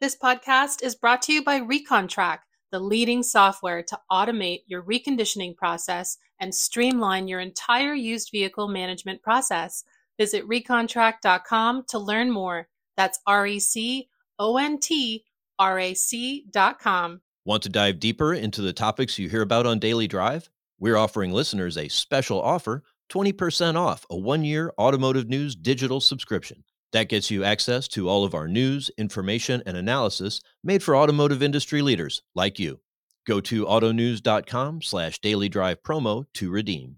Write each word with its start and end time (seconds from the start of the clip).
This 0.00 0.16
podcast 0.16 0.84
is 0.84 0.94
brought 0.94 1.22
to 1.22 1.32
you 1.32 1.42
by 1.42 1.58
ReconTrack, 1.58 2.38
the 2.70 2.78
leading 2.78 3.24
software 3.24 3.82
to 3.82 3.98
automate 4.12 4.60
your 4.68 4.84
reconditioning 4.84 5.56
process 5.56 6.18
and 6.38 6.54
streamline 6.54 7.26
your 7.26 7.40
entire 7.40 7.94
used 7.94 8.30
vehicle 8.30 8.68
management 8.68 9.22
process. 9.22 9.82
Visit 10.16 10.48
recontrack.com 10.48 11.84
to 11.88 11.98
learn 11.98 12.30
more. 12.30 12.68
That's 12.96 13.18
R 13.26 13.48
E 13.48 13.58
C 13.58 14.08
O 14.38 14.56
N 14.56 14.78
T 14.78 15.24
R 15.58 15.80
A 15.80 15.94
C.com. 15.94 17.20
Want 17.44 17.64
to 17.64 17.68
dive 17.68 17.98
deeper 17.98 18.34
into 18.34 18.62
the 18.62 18.72
topics 18.72 19.18
you 19.18 19.28
hear 19.28 19.42
about 19.42 19.66
on 19.66 19.80
Daily 19.80 20.06
Drive? 20.06 20.48
We're 20.78 20.96
offering 20.96 21.32
listeners 21.32 21.76
a 21.76 21.88
special 21.88 22.40
offer 22.40 22.84
20% 23.10 23.74
off 23.74 24.06
a 24.10 24.16
one 24.16 24.44
year 24.44 24.72
automotive 24.78 25.28
news 25.28 25.56
digital 25.56 26.00
subscription. 26.00 26.62
That 26.92 27.10
gets 27.10 27.30
you 27.30 27.44
access 27.44 27.86
to 27.88 28.08
all 28.08 28.24
of 28.24 28.34
our 28.34 28.48
news, 28.48 28.90
information, 28.96 29.62
and 29.66 29.76
analysis 29.76 30.40
made 30.64 30.82
for 30.82 30.96
automotive 30.96 31.42
industry 31.42 31.82
leaders 31.82 32.22
like 32.34 32.58
you. 32.58 32.80
Go 33.26 33.40
to 33.42 33.66
autonews.com 33.66 34.80
slash 34.80 35.18
daily 35.18 35.50
drive 35.50 35.82
promo 35.82 36.24
to 36.34 36.50
redeem. 36.50 36.96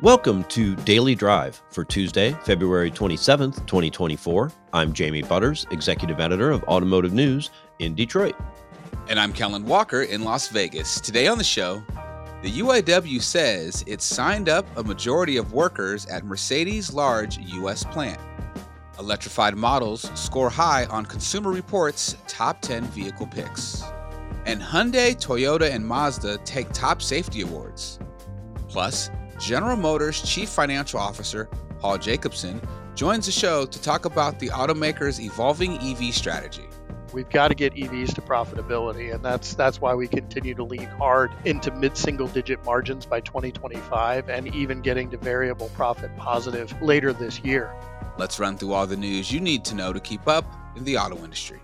Welcome 0.00 0.44
to 0.44 0.74
Daily 0.76 1.14
Drive 1.14 1.60
for 1.70 1.84
Tuesday, 1.84 2.34
February 2.44 2.90
27th, 2.90 3.66
2024. 3.66 4.52
I'm 4.72 4.94
Jamie 4.94 5.22
Butters, 5.22 5.66
Executive 5.70 6.18
Editor 6.18 6.50
of 6.50 6.62
Automotive 6.64 7.12
News 7.12 7.50
in 7.78 7.94
Detroit. 7.94 8.36
And 9.10 9.20
I'm 9.20 9.34
Kellen 9.34 9.66
Walker 9.66 10.02
in 10.04 10.22
Las 10.22 10.48
Vegas. 10.48 10.98
Today 11.00 11.26
on 11.26 11.36
the 11.36 11.44
show, 11.44 11.82
the 12.40 12.60
UAW 12.60 13.20
says 13.20 13.82
it 13.88 14.00
signed 14.00 14.48
up 14.48 14.64
a 14.76 14.84
majority 14.84 15.38
of 15.38 15.52
workers 15.52 16.06
at 16.06 16.24
Mercedes' 16.24 16.92
large 16.92 17.36
U.S. 17.38 17.82
plant. 17.82 18.20
Electrified 19.00 19.56
models 19.56 20.08
score 20.14 20.48
high 20.48 20.84
on 20.86 21.04
Consumer 21.04 21.50
Reports' 21.50 22.16
top 22.28 22.60
10 22.60 22.84
vehicle 22.84 23.26
picks. 23.26 23.82
And 24.46 24.62
Hyundai, 24.62 25.16
Toyota, 25.16 25.68
and 25.68 25.84
Mazda 25.84 26.38
take 26.38 26.72
top 26.72 27.02
safety 27.02 27.40
awards. 27.40 27.98
Plus, 28.68 29.10
General 29.40 29.76
Motors 29.76 30.22
Chief 30.22 30.48
Financial 30.48 31.00
Officer 31.00 31.48
Paul 31.80 31.98
Jacobson 31.98 32.60
joins 32.94 33.26
the 33.26 33.32
show 33.32 33.66
to 33.66 33.82
talk 33.82 34.04
about 34.04 34.38
the 34.38 34.48
automaker's 34.50 35.20
evolving 35.20 35.78
EV 35.78 36.14
strategy. 36.14 36.67
We've 37.12 37.28
got 37.28 37.48
to 37.48 37.54
get 37.54 37.74
EVs 37.74 38.14
to 38.16 38.20
profitability, 38.20 39.14
and 39.14 39.24
that's 39.24 39.54
that's 39.54 39.80
why 39.80 39.94
we 39.94 40.08
continue 40.08 40.54
to 40.54 40.62
lean 40.62 40.86
hard 40.86 41.32
into 41.44 41.70
mid-single-digit 41.70 42.64
margins 42.64 43.06
by 43.06 43.20
2025, 43.20 44.28
and 44.28 44.54
even 44.54 44.82
getting 44.82 45.10
to 45.10 45.16
variable 45.16 45.70
profit 45.70 46.14
positive 46.16 46.80
later 46.82 47.12
this 47.12 47.40
year. 47.40 47.74
Let's 48.18 48.38
run 48.38 48.58
through 48.58 48.72
all 48.72 48.86
the 48.86 48.96
news 48.96 49.32
you 49.32 49.40
need 49.40 49.64
to 49.66 49.74
know 49.74 49.92
to 49.92 50.00
keep 50.00 50.28
up 50.28 50.44
in 50.76 50.84
the 50.84 50.98
auto 50.98 51.16
industry. 51.24 51.60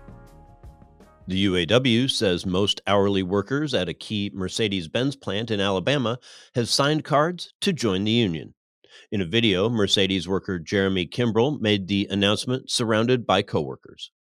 The 1.27 1.45
UAW 1.45 2.09
says 2.09 2.45
most 2.45 2.81
hourly 2.85 3.23
workers 3.23 3.73
at 3.73 3.89
a 3.89 3.93
key 3.93 4.31
Mercedes 4.33 4.87
Benz 4.87 5.15
plant 5.15 5.51
in 5.51 5.59
Alabama 5.59 6.19
have 6.53 6.69
signed 6.69 7.03
cards 7.03 7.53
to 7.61 7.73
join 7.73 8.03
the 8.03 8.11
union. 8.11 8.53
In 9.11 9.21
a 9.21 9.25
video, 9.25 9.69
Mercedes 9.69 10.27
worker 10.27 10.59
Jeremy 10.59 11.07
Kimbrell 11.07 11.59
made 11.59 11.87
the 11.87 12.07
announcement 12.09 12.69
surrounded 12.69 13.25
by 13.25 13.41
coworkers. 13.41 14.11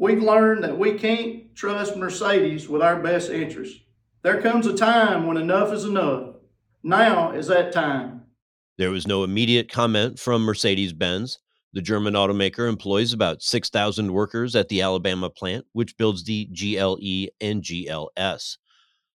We've 0.00 0.22
learned 0.22 0.64
that 0.64 0.78
we 0.78 0.94
can't 0.94 1.54
trust 1.54 1.94
Mercedes 1.94 2.66
with 2.70 2.80
our 2.80 3.02
best 3.02 3.28
interests. 3.28 3.80
There 4.22 4.40
comes 4.40 4.66
a 4.66 4.74
time 4.74 5.26
when 5.26 5.36
enough 5.36 5.74
is 5.74 5.84
enough. 5.84 6.36
Now 6.82 7.32
is 7.32 7.48
that 7.48 7.70
time. 7.70 8.22
There 8.78 8.90
was 8.90 9.06
no 9.06 9.24
immediate 9.24 9.70
comment 9.70 10.18
from 10.18 10.40
Mercedes 10.40 10.94
Benz. 10.94 11.38
The 11.74 11.82
German 11.82 12.14
automaker 12.14 12.66
employs 12.66 13.12
about 13.12 13.42
6,000 13.42 14.10
workers 14.10 14.56
at 14.56 14.70
the 14.70 14.80
Alabama 14.80 15.28
plant, 15.28 15.66
which 15.74 15.98
builds 15.98 16.24
the 16.24 16.46
GLE 16.46 17.28
and 17.38 17.62
GLS. 17.62 18.56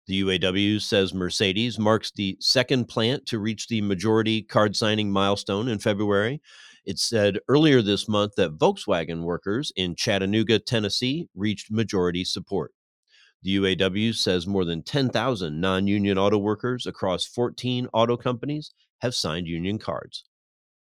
The 0.09 0.21
UAW 0.25 0.83
says 0.83 1.15
Mercedes 1.15 1.79
marks 1.79 2.11
the 2.11 2.37
second 2.41 2.87
plant 2.87 3.25
to 3.27 3.39
reach 3.39 3.69
the 3.69 3.83
majority 3.83 4.43
card 4.43 4.75
signing 4.75 5.13
milestone 5.13 5.69
in 5.69 5.79
February. 5.79 6.43
It 6.85 6.99
said 6.99 7.39
earlier 7.49 7.81
this 7.81 8.09
month 8.09 8.33
that 8.37 8.59
Volkswagen 8.59 9.23
workers 9.23 9.73
in 9.77 9.95
Chattanooga, 9.95 10.59
Tennessee, 10.59 11.29
reached 11.35 11.71
majority 11.71 12.25
support. 12.25 12.73
The 13.43 13.57
UAW 13.57 14.15
says 14.15 14.47
more 14.47 14.65
than 14.65 14.83
10,000 14.83 15.61
non 15.61 15.87
union 15.87 16.19
auto 16.19 16.39
workers 16.39 16.87
across 16.87 17.25
14 17.27 17.89
auto 17.93 18.17
companies 18.17 18.73
have 19.01 19.15
signed 19.15 19.47
union 19.49 19.79
cards. 19.79 20.25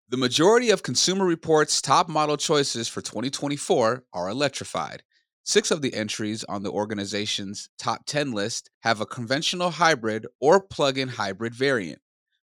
The 0.10 0.18
majority 0.18 0.70
of 0.70 0.84
Consumer 0.84 1.26
Reports' 1.26 1.82
top 1.82 2.10
model 2.10 2.38
choices 2.38 2.88
for 2.88 3.02
2024 3.02 4.04
are 4.14 4.30
electrified. 4.30 5.04
Six 5.44 5.72
of 5.72 5.82
the 5.82 5.94
entries 5.94 6.44
on 6.46 6.64
the 6.64 6.72
organization's 6.72 7.70
top 7.78 8.06
10 8.06 8.32
list 8.32 8.70
have 8.82 9.02
a 9.02 9.06
conventional 9.06 9.72
hybrid 9.72 10.28
or 10.40 10.62
plug 10.62 10.98
in 10.98 11.10
hybrid 11.10 11.56
variant. 11.56 12.00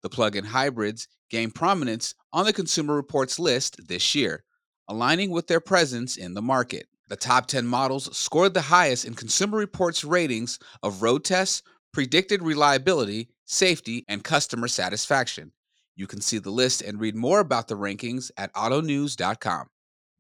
The 0.05 0.09
plug 0.09 0.35
in 0.35 0.45
hybrids 0.45 1.07
gained 1.31 1.55
prominence 1.55 2.13
on 2.31 2.45
the 2.45 2.53
Consumer 2.53 2.93
Reports 2.93 3.39
list 3.39 3.87
this 3.87 4.13
year, 4.13 4.43
aligning 4.87 5.31
with 5.31 5.47
their 5.47 5.59
presence 5.59 6.15
in 6.15 6.35
the 6.35 6.43
market. 6.43 6.85
The 7.07 7.15
top 7.15 7.47
10 7.47 7.65
models 7.65 8.15
scored 8.15 8.53
the 8.53 8.61
highest 8.61 9.05
in 9.05 9.15
Consumer 9.15 9.57
Reports 9.57 10.03
ratings 10.03 10.59
of 10.83 11.01
road 11.01 11.23
tests, 11.23 11.63
predicted 11.91 12.43
reliability, 12.43 13.29
safety, 13.45 14.05
and 14.07 14.23
customer 14.23 14.67
satisfaction. 14.67 15.53
You 15.95 16.05
can 16.05 16.21
see 16.21 16.37
the 16.37 16.51
list 16.51 16.83
and 16.83 16.99
read 16.99 17.15
more 17.15 17.39
about 17.39 17.67
the 17.67 17.73
rankings 17.73 18.29
at 18.37 18.53
autonews.com. 18.53 19.69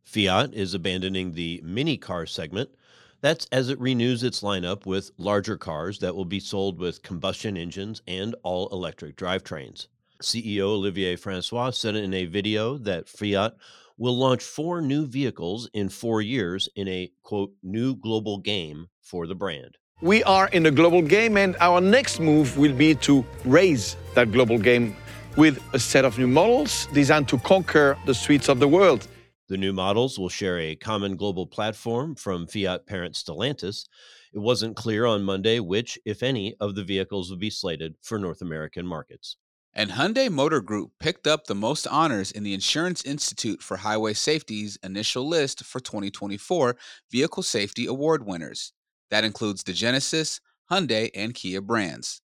Fiat 0.03 0.51
is 0.55 0.73
abandoning 0.73 1.33
the 1.33 1.61
mini 1.63 1.97
car 1.97 2.25
segment. 2.25 2.71
That's 3.21 3.47
as 3.51 3.69
it 3.69 3.79
renews 3.79 4.23
its 4.23 4.41
lineup 4.41 4.85
with 4.85 5.11
larger 5.17 5.57
cars 5.57 5.99
that 5.99 6.15
will 6.15 6.25
be 6.25 6.39
sold 6.39 6.79
with 6.79 7.01
combustion 7.01 7.57
engines 7.57 8.01
and 8.07 8.35
all 8.43 8.69
electric 8.69 9.15
drivetrains. 9.15 9.87
CEO 10.21 10.65
Olivier 10.65 11.15
Francois 11.15 11.71
said 11.71 11.95
in 11.95 12.13
a 12.13 12.25
video 12.25 12.77
that 12.77 13.09
Fiat 13.09 13.55
will 13.97 14.17
launch 14.17 14.43
four 14.43 14.81
new 14.81 15.05
vehicles 15.05 15.69
in 15.73 15.89
four 15.89 16.21
years 16.21 16.69
in 16.75 16.87
a 16.87 17.11
quote 17.23 17.53
new 17.63 17.95
global 17.95 18.37
game 18.37 18.87
for 19.01 19.27
the 19.27 19.35
brand. 19.35 19.77
We 20.01 20.23
are 20.23 20.49
in 20.49 20.65
a 20.65 20.71
global 20.71 21.01
game, 21.01 21.37
and 21.37 21.55
our 21.61 21.79
next 21.79 22.19
move 22.19 22.57
will 22.57 22.73
be 22.73 22.95
to 22.95 23.25
raise 23.45 23.95
that 24.13 24.31
global 24.31 24.57
game 24.57 24.95
with 25.37 25.61
a 25.73 25.79
set 25.79 26.03
of 26.03 26.17
new 26.17 26.27
models 26.27 26.87
designed 26.93 27.29
to 27.29 27.37
conquer 27.39 27.97
the 28.05 28.13
streets 28.13 28.49
of 28.49 28.59
the 28.59 28.67
world. 28.67 29.07
The 29.47 29.57
new 29.57 29.73
models 29.73 30.17
will 30.17 30.29
share 30.29 30.57
a 30.57 30.75
common 30.75 31.15
global 31.15 31.45
platform 31.45 32.15
from 32.15 32.47
Fiat 32.47 32.87
parent 32.87 33.13
Stellantis. 33.13 33.85
It 34.33 34.39
wasn't 34.39 34.75
clear 34.75 35.05
on 35.05 35.23
Monday 35.23 35.59
which, 35.59 35.99
if 36.03 36.23
any, 36.23 36.55
of 36.59 36.73
the 36.73 36.83
vehicles 36.83 37.29
would 37.29 37.39
be 37.39 37.51
slated 37.51 37.95
for 38.01 38.17
North 38.17 38.41
American 38.41 38.87
markets. 38.87 39.37
And 39.71 39.91
Hyundai 39.91 40.31
Motor 40.31 40.61
Group 40.61 40.93
picked 40.99 41.27
up 41.27 41.45
the 41.45 41.53
most 41.53 41.85
honors 41.85 42.31
in 42.31 42.43
the 42.43 42.55
Insurance 42.55 43.03
Institute 43.03 43.61
for 43.61 43.77
Highway 43.77 44.13
Safety's 44.13 44.79
initial 44.83 45.27
list 45.27 45.63
for 45.63 45.79
2024 45.79 46.75
Vehicle 47.11 47.43
Safety 47.43 47.85
Award 47.85 48.25
winners. 48.25 48.73
That 49.11 49.25
includes 49.25 49.63
the 49.63 49.73
Genesis, 49.73 50.41
Hyundai, 50.71 51.11
and 51.13 51.35
Kia 51.35 51.61
brands. 51.61 52.21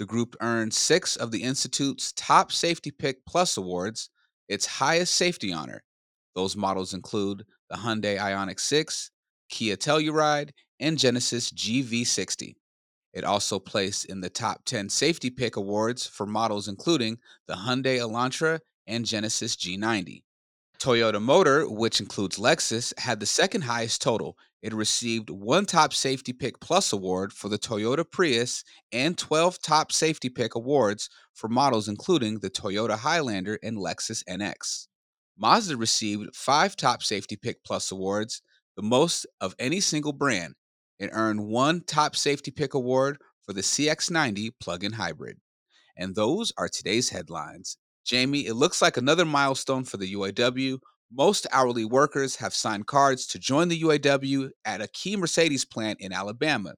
The 0.00 0.06
group 0.06 0.34
earned 0.40 0.74
six 0.74 1.14
of 1.14 1.30
the 1.30 1.44
Institute's 1.44 2.12
top 2.12 2.50
Safety 2.50 2.90
Pick 2.90 3.24
Plus 3.26 3.56
awards, 3.56 4.10
its 4.48 4.66
highest 4.66 5.14
safety 5.14 5.52
honor. 5.52 5.84
Those 6.34 6.56
models 6.56 6.94
include 6.94 7.44
the 7.70 7.76
Hyundai 7.76 8.18
Ioniq 8.18 8.60
6, 8.60 9.10
Kia 9.48 9.76
Telluride, 9.76 10.50
and 10.80 10.98
Genesis 10.98 11.50
GV60. 11.50 12.54
It 13.12 13.24
also 13.24 13.60
placed 13.60 14.06
in 14.06 14.20
the 14.20 14.28
top 14.28 14.64
10 14.64 14.88
Safety 14.88 15.30
Pick 15.30 15.56
awards 15.56 16.06
for 16.06 16.26
models 16.26 16.66
including 16.66 17.18
the 17.46 17.54
Hyundai 17.54 17.98
Elantra 17.98 18.58
and 18.86 19.06
Genesis 19.06 19.54
G90. 19.54 20.22
Toyota 20.80 21.22
Motor, 21.22 21.68
which 21.70 22.00
includes 22.00 22.38
Lexus, 22.38 22.92
had 22.98 23.20
the 23.20 23.26
second 23.26 23.62
highest 23.62 24.02
total. 24.02 24.36
It 24.60 24.74
received 24.74 25.30
one 25.30 25.64
Top 25.64 25.94
Safety 25.94 26.32
Pick 26.32 26.58
Plus 26.58 26.92
award 26.92 27.32
for 27.32 27.48
the 27.48 27.58
Toyota 27.58 28.04
Prius 28.10 28.64
and 28.92 29.16
12 29.16 29.62
Top 29.62 29.92
Safety 29.92 30.28
Pick 30.28 30.56
awards 30.56 31.08
for 31.32 31.48
models 31.48 31.88
including 31.88 32.40
the 32.40 32.50
Toyota 32.50 32.98
Highlander 32.98 33.58
and 33.62 33.78
Lexus 33.78 34.24
NX. 34.24 34.88
Mazda 35.38 35.76
received 35.76 36.34
five 36.34 36.76
Top 36.76 37.02
Safety 37.02 37.36
Pick 37.36 37.64
Plus 37.64 37.90
awards, 37.90 38.40
the 38.76 38.82
most 38.82 39.26
of 39.40 39.54
any 39.58 39.80
single 39.80 40.12
brand. 40.12 40.54
and 41.00 41.10
earned 41.12 41.44
one 41.44 41.80
Top 41.80 42.14
Safety 42.14 42.52
Pick 42.52 42.74
award 42.74 43.18
for 43.42 43.52
the 43.52 43.60
CX90 43.60 44.50
plug 44.60 44.84
in 44.84 44.92
hybrid. 44.92 45.38
And 45.96 46.14
those 46.14 46.52
are 46.56 46.68
today's 46.68 47.10
headlines. 47.10 47.78
Jamie, 48.04 48.46
it 48.46 48.54
looks 48.54 48.80
like 48.80 48.96
another 48.96 49.24
milestone 49.24 49.84
for 49.84 49.96
the 49.96 50.14
UAW. 50.14 50.78
Most 51.12 51.46
hourly 51.52 51.84
workers 51.84 52.36
have 52.36 52.54
signed 52.54 52.86
cards 52.86 53.26
to 53.28 53.38
join 53.38 53.68
the 53.68 53.82
UAW 53.82 54.50
at 54.64 54.80
a 54.80 54.88
key 54.88 55.16
Mercedes 55.16 55.64
plant 55.64 56.00
in 56.00 56.12
Alabama. 56.12 56.74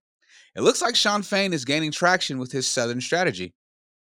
It 0.55 0.62
looks 0.62 0.81
like 0.81 0.97
Shawn 0.97 1.23
Fain 1.23 1.53
is 1.53 1.64
gaining 1.64 1.93
traction 1.93 2.38
with 2.38 2.53
his 2.53 2.67
Southern 2.67 3.00
strategy. 3.00 3.53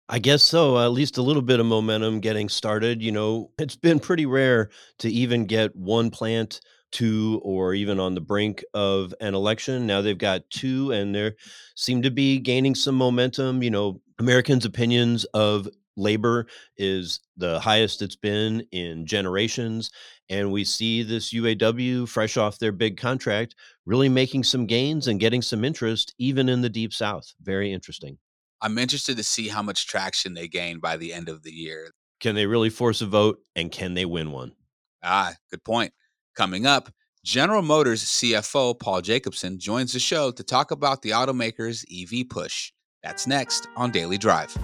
I 0.08 0.18
guess 0.18 0.42
so. 0.42 0.78
At 0.78 0.92
least 0.92 1.18
a 1.18 1.22
little 1.22 1.42
bit 1.42 1.60
of 1.60 1.66
momentum 1.66 2.20
getting 2.20 2.48
started. 2.48 3.02
You 3.02 3.12
know, 3.12 3.50
it's 3.58 3.76
been 3.76 4.00
pretty 4.00 4.26
rare 4.26 4.70
to 4.98 5.10
even 5.10 5.46
get 5.46 5.74
one 5.76 6.10
plant 6.10 6.60
two 6.90 7.40
or 7.42 7.72
even 7.72 7.98
on 7.98 8.14
the 8.14 8.20
brink 8.20 8.62
of 8.74 9.14
an 9.20 9.34
election. 9.34 9.86
Now 9.86 10.02
they've 10.02 10.16
got 10.16 10.48
two, 10.50 10.92
and 10.92 11.14
they 11.14 11.32
seem 11.74 12.02
to 12.02 12.10
be 12.10 12.38
gaining 12.38 12.74
some 12.74 12.94
momentum. 12.94 13.62
You 13.62 13.70
know, 13.70 14.00
Americans' 14.18 14.66
opinions 14.66 15.24
of 15.32 15.68
labor 15.96 16.46
is 16.76 17.20
the 17.36 17.60
highest 17.60 18.02
it's 18.02 18.16
been 18.16 18.66
in 18.72 19.06
generations. 19.06 19.90
And 20.28 20.52
we 20.52 20.64
see 20.64 21.02
this 21.02 21.32
UAW, 21.32 22.08
fresh 22.08 22.36
off 22.36 22.58
their 22.58 22.72
big 22.72 22.96
contract, 22.96 23.54
really 23.84 24.08
making 24.08 24.44
some 24.44 24.66
gains 24.66 25.08
and 25.08 25.20
getting 25.20 25.42
some 25.42 25.64
interest, 25.64 26.14
even 26.18 26.48
in 26.48 26.62
the 26.62 26.70
Deep 26.70 26.92
South. 26.92 27.34
Very 27.42 27.72
interesting. 27.72 28.18
I'm 28.64 28.78
interested 28.78 29.16
to 29.16 29.24
see 29.24 29.48
how 29.48 29.60
much 29.60 29.88
traction 29.88 30.34
they 30.34 30.46
gain 30.46 30.78
by 30.78 30.96
the 30.96 31.12
end 31.12 31.28
of 31.28 31.42
the 31.42 31.50
year. 31.50 31.90
Can 32.20 32.36
they 32.36 32.46
really 32.46 32.70
force 32.70 33.00
a 33.00 33.06
vote 33.06 33.40
and 33.56 33.72
can 33.72 33.94
they 33.94 34.04
win 34.04 34.30
one? 34.30 34.52
Ah, 35.02 35.34
good 35.50 35.64
point. 35.64 35.92
Coming 36.36 36.64
up, 36.64 36.88
General 37.24 37.62
Motors 37.62 38.04
CFO 38.04 38.78
Paul 38.78 39.00
Jacobson 39.00 39.58
joins 39.58 39.92
the 39.92 39.98
show 39.98 40.30
to 40.30 40.44
talk 40.44 40.70
about 40.70 41.02
the 41.02 41.10
automaker's 41.10 41.84
EV 41.92 42.28
push. 42.28 42.72
That's 43.02 43.26
next 43.26 43.66
on 43.76 43.90
Daily 43.90 44.16
Drive. 44.16 44.56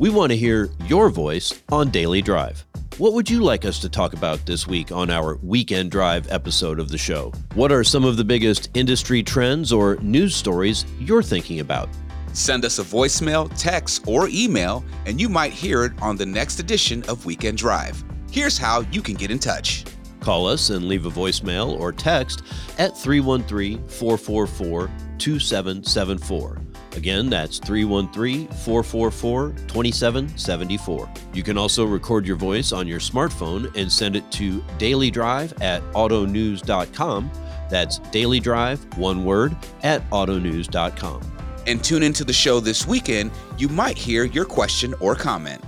We 0.00 0.10
want 0.10 0.32
to 0.32 0.36
hear 0.36 0.70
your 0.86 1.08
voice 1.08 1.62
on 1.70 1.90
Daily 1.90 2.20
Drive. 2.20 2.66
What 3.02 3.14
would 3.14 3.28
you 3.28 3.40
like 3.40 3.64
us 3.64 3.80
to 3.80 3.88
talk 3.88 4.12
about 4.12 4.46
this 4.46 4.68
week 4.68 4.92
on 4.92 5.10
our 5.10 5.34
Weekend 5.42 5.90
Drive 5.90 6.30
episode 6.30 6.78
of 6.78 6.88
the 6.88 6.96
show? 6.96 7.32
What 7.54 7.72
are 7.72 7.82
some 7.82 8.04
of 8.04 8.16
the 8.16 8.22
biggest 8.22 8.70
industry 8.74 9.24
trends 9.24 9.72
or 9.72 9.96
news 9.96 10.36
stories 10.36 10.84
you're 11.00 11.20
thinking 11.20 11.58
about? 11.58 11.88
Send 12.32 12.64
us 12.64 12.78
a 12.78 12.84
voicemail, 12.84 13.52
text, 13.58 14.06
or 14.06 14.28
email, 14.28 14.84
and 15.04 15.20
you 15.20 15.28
might 15.28 15.52
hear 15.52 15.84
it 15.84 16.00
on 16.00 16.16
the 16.16 16.24
next 16.24 16.60
edition 16.60 17.02
of 17.08 17.26
Weekend 17.26 17.58
Drive. 17.58 18.04
Here's 18.30 18.56
how 18.56 18.82
you 18.92 19.02
can 19.02 19.16
get 19.16 19.32
in 19.32 19.40
touch. 19.40 19.84
Call 20.20 20.46
us 20.46 20.70
and 20.70 20.86
leave 20.86 21.04
a 21.04 21.10
voicemail 21.10 21.76
or 21.80 21.90
text 21.90 22.44
at 22.78 22.96
313 22.96 23.84
444 23.88 24.88
2774. 25.18 26.71
Again, 26.94 27.30
that's 27.30 27.58
313 27.58 28.48
444 28.48 29.50
2774. 29.66 31.10
You 31.32 31.42
can 31.42 31.58
also 31.58 31.84
record 31.84 32.26
your 32.26 32.36
voice 32.36 32.72
on 32.72 32.86
your 32.86 33.00
smartphone 33.00 33.74
and 33.76 33.90
send 33.90 34.16
it 34.16 34.30
to 34.32 34.60
dailydrive 34.78 35.60
at 35.62 35.82
autonews.com. 35.92 37.30
That's 37.70 37.98
dailydrive, 38.00 38.98
one 38.98 39.24
word, 39.24 39.56
at 39.82 40.08
autonews.com 40.10 41.32
and 41.66 41.82
tune 41.82 42.02
into 42.02 42.24
the 42.24 42.32
show 42.32 42.60
this 42.60 42.86
weekend, 42.86 43.30
you 43.58 43.68
might 43.68 43.96
hear 43.96 44.24
your 44.24 44.44
question 44.44 44.94
or 45.00 45.14
comment. 45.14 45.62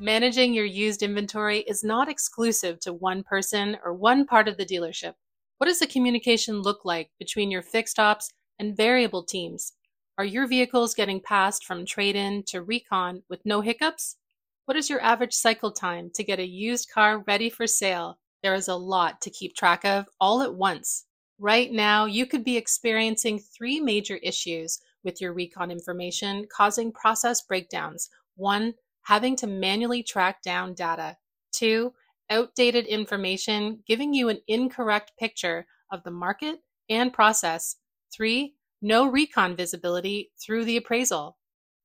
Managing 0.00 0.54
your 0.54 0.64
used 0.64 1.02
inventory 1.02 1.60
is 1.60 1.82
not 1.82 2.08
exclusive 2.08 2.78
to 2.80 2.92
one 2.92 3.24
person 3.24 3.76
or 3.84 3.92
one 3.92 4.24
part 4.26 4.46
of 4.46 4.56
the 4.56 4.64
dealership. 4.64 5.14
What 5.58 5.66
does 5.66 5.80
the 5.80 5.88
communication 5.88 6.62
look 6.62 6.84
like 6.84 7.10
between 7.18 7.50
your 7.50 7.62
fixed 7.62 7.98
ops 7.98 8.30
and 8.58 8.76
variable 8.76 9.22
teams? 9.22 9.72
Are 10.18 10.24
your 10.24 10.46
vehicles 10.46 10.94
getting 10.94 11.20
passed 11.20 11.64
from 11.64 11.86
trade 11.86 12.16
in 12.16 12.42
to 12.48 12.62
recon 12.62 13.22
with 13.28 13.44
no 13.44 13.60
hiccups? 13.60 14.16
What 14.64 14.76
is 14.76 14.90
your 14.90 15.00
average 15.00 15.32
cycle 15.32 15.70
time 15.70 16.10
to 16.14 16.24
get 16.24 16.38
a 16.38 16.46
used 16.46 16.90
car 16.92 17.24
ready 17.26 17.50
for 17.50 17.66
sale? 17.66 18.18
There 18.42 18.54
is 18.54 18.68
a 18.68 18.74
lot 18.74 19.20
to 19.22 19.30
keep 19.30 19.54
track 19.54 19.84
of 19.84 20.06
all 20.20 20.42
at 20.42 20.54
once. 20.54 21.06
Right 21.38 21.72
now, 21.72 22.06
you 22.06 22.26
could 22.26 22.42
be 22.42 22.56
experiencing 22.56 23.38
three 23.38 23.80
major 23.80 24.16
issues 24.16 24.80
with 25.04 25.20
your 25.20 25.32
recon 25.32 25.70
information 25.70 26.46
causing 26.52 26.90
process 26.92 27.42
breakdowns. 27.42 28.10
One, 28.36 28.74
having 29.02 29.36
to 29.36 29.46
manually 29.46 30.02
track 30.02 30.42
down 30.42 30.74
data. 30.74 31.16
Two, 31.52 31.92
outdated 32.28 32.86
information 32.86 33.82
giving 33.86 34.12
you 34.12 34.28
an 34.28 34.40
incorrect 34.48 35.12
picture 35.18 35.64
of 35.90 36.02
the 36.02 36.10
market 36.10 36.58
and 36.90 37.12
process. 37.12 37.76
Three, 38.12 38.54
no 38.80 39.06
recon 39.06 39.56
visibility 39.56 40.30
through 40.40 40.64
the 40.64 40.76
appraisal. 40.76 41.36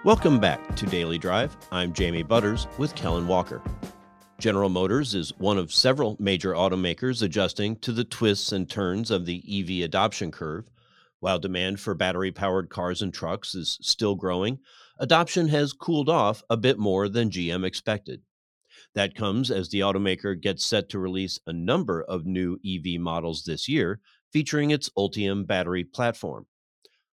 Welcome 0.05 0.39
back 0.39 0.75
to 0.75 0.85
Daily 0.85 1.17
Drive. 1.17 1.57
I'm 1.71 1.91
Jamie 1.91 2.21
Butters 2.21 2.67
with 2.77 2.93
Kellen 2.93 3.27
Walker. 3.27 3.59
General 4.37 4.69
Motors 4.69 5.15
is 5.15 5.33
one 5.39 5.57
of 5.57 5.73
several 5.73 6.15
major 6.19 6.53
automakers 6.53 7.23
adjusting 7.23 7.77
to 7.77 7.91
the 7.91 8.03
twists 8.03 8.51
and 8.51 8.69
turns 8.69 9.09
of 9.09 9.25
the 9.25 9.43
EV 9.49 9.83
adoption 9.83 10.29
curve 10.29 10.65
while 11.21 11.39
demand 11.39 11.79
for 11.79 11.95
battery 11.95 12.31
powered 12.31 12.69
cars 12.69 13.01
and 13.01 13.15
trucks 13.15 13.55
is 13.55 13.79
still 13.81 14.13
growing, 14.13 14.59
adoption 14.99 15.47
has 15.47 15.73
cooled 15.73 16.07
off 16.07 16.43
a 16.51 16.55
bit 16.55 16.77
more 16.77 17.09
than 17.09 17.31
GM 17.31 17.65
expected. 17.65 18.21
That 18.93 19.15
comes 19.15 19.49
as 19.49 19.69
the 19.69 19.79
automaker 19.79 20.39
gets 20.39 20.63
set 20.63 20.87
to 20.89 20.99
release 20.99 21.39
a 21.47 21.51
number 21.51 22.03
of 22.03 22.27
new 22.27 22.59
EV 22.63 23.01
models 23.01 23.43
this 23.43 23.67
year, 23.67 24.01
featuring 24.31 24.69
its 24.69 24.87
Ultium 24.95 25.47
battery 25.47 25.83
platform. 25.83 26.45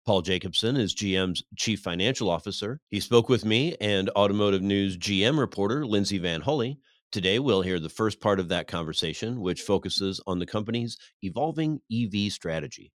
Paul 0.06 0.22
Jacobson 0.22 0.78
is 0.78 0.94
GM's 0.94 1.44
chief 1.58 1.80
financial 1.80 2.30
officer. 2.30 2.80
He 2.92 3.00
spoke 3.00 3.28
with 3.28 3.44
me 3.44 3.76
and 3.82 4.12
Automotive 4.12 4.62
News 4.62 5.00
GM 5.00 5.40
reporter 5.40 5.84
Lindsay 5.84 6.20
VanHulle. 6.20 6.78
Today, 7.12 7.40
we'll 7.40 7.64
hear 7.64 7.80
the 7.80 7.90
first 7.90 8.20
part 8.22 8.40
of 8.40 8.50
that 8.50 8.68
conversation, 8.68 9.42
which 9.42 9.64
focuses 9.64 10.22
on 10.28 10.38
the 10.38 10.46
company's 10.46 11.00
evolving 11.24 11.80
EV 11.92 12.32
strategy. 12.32 12.92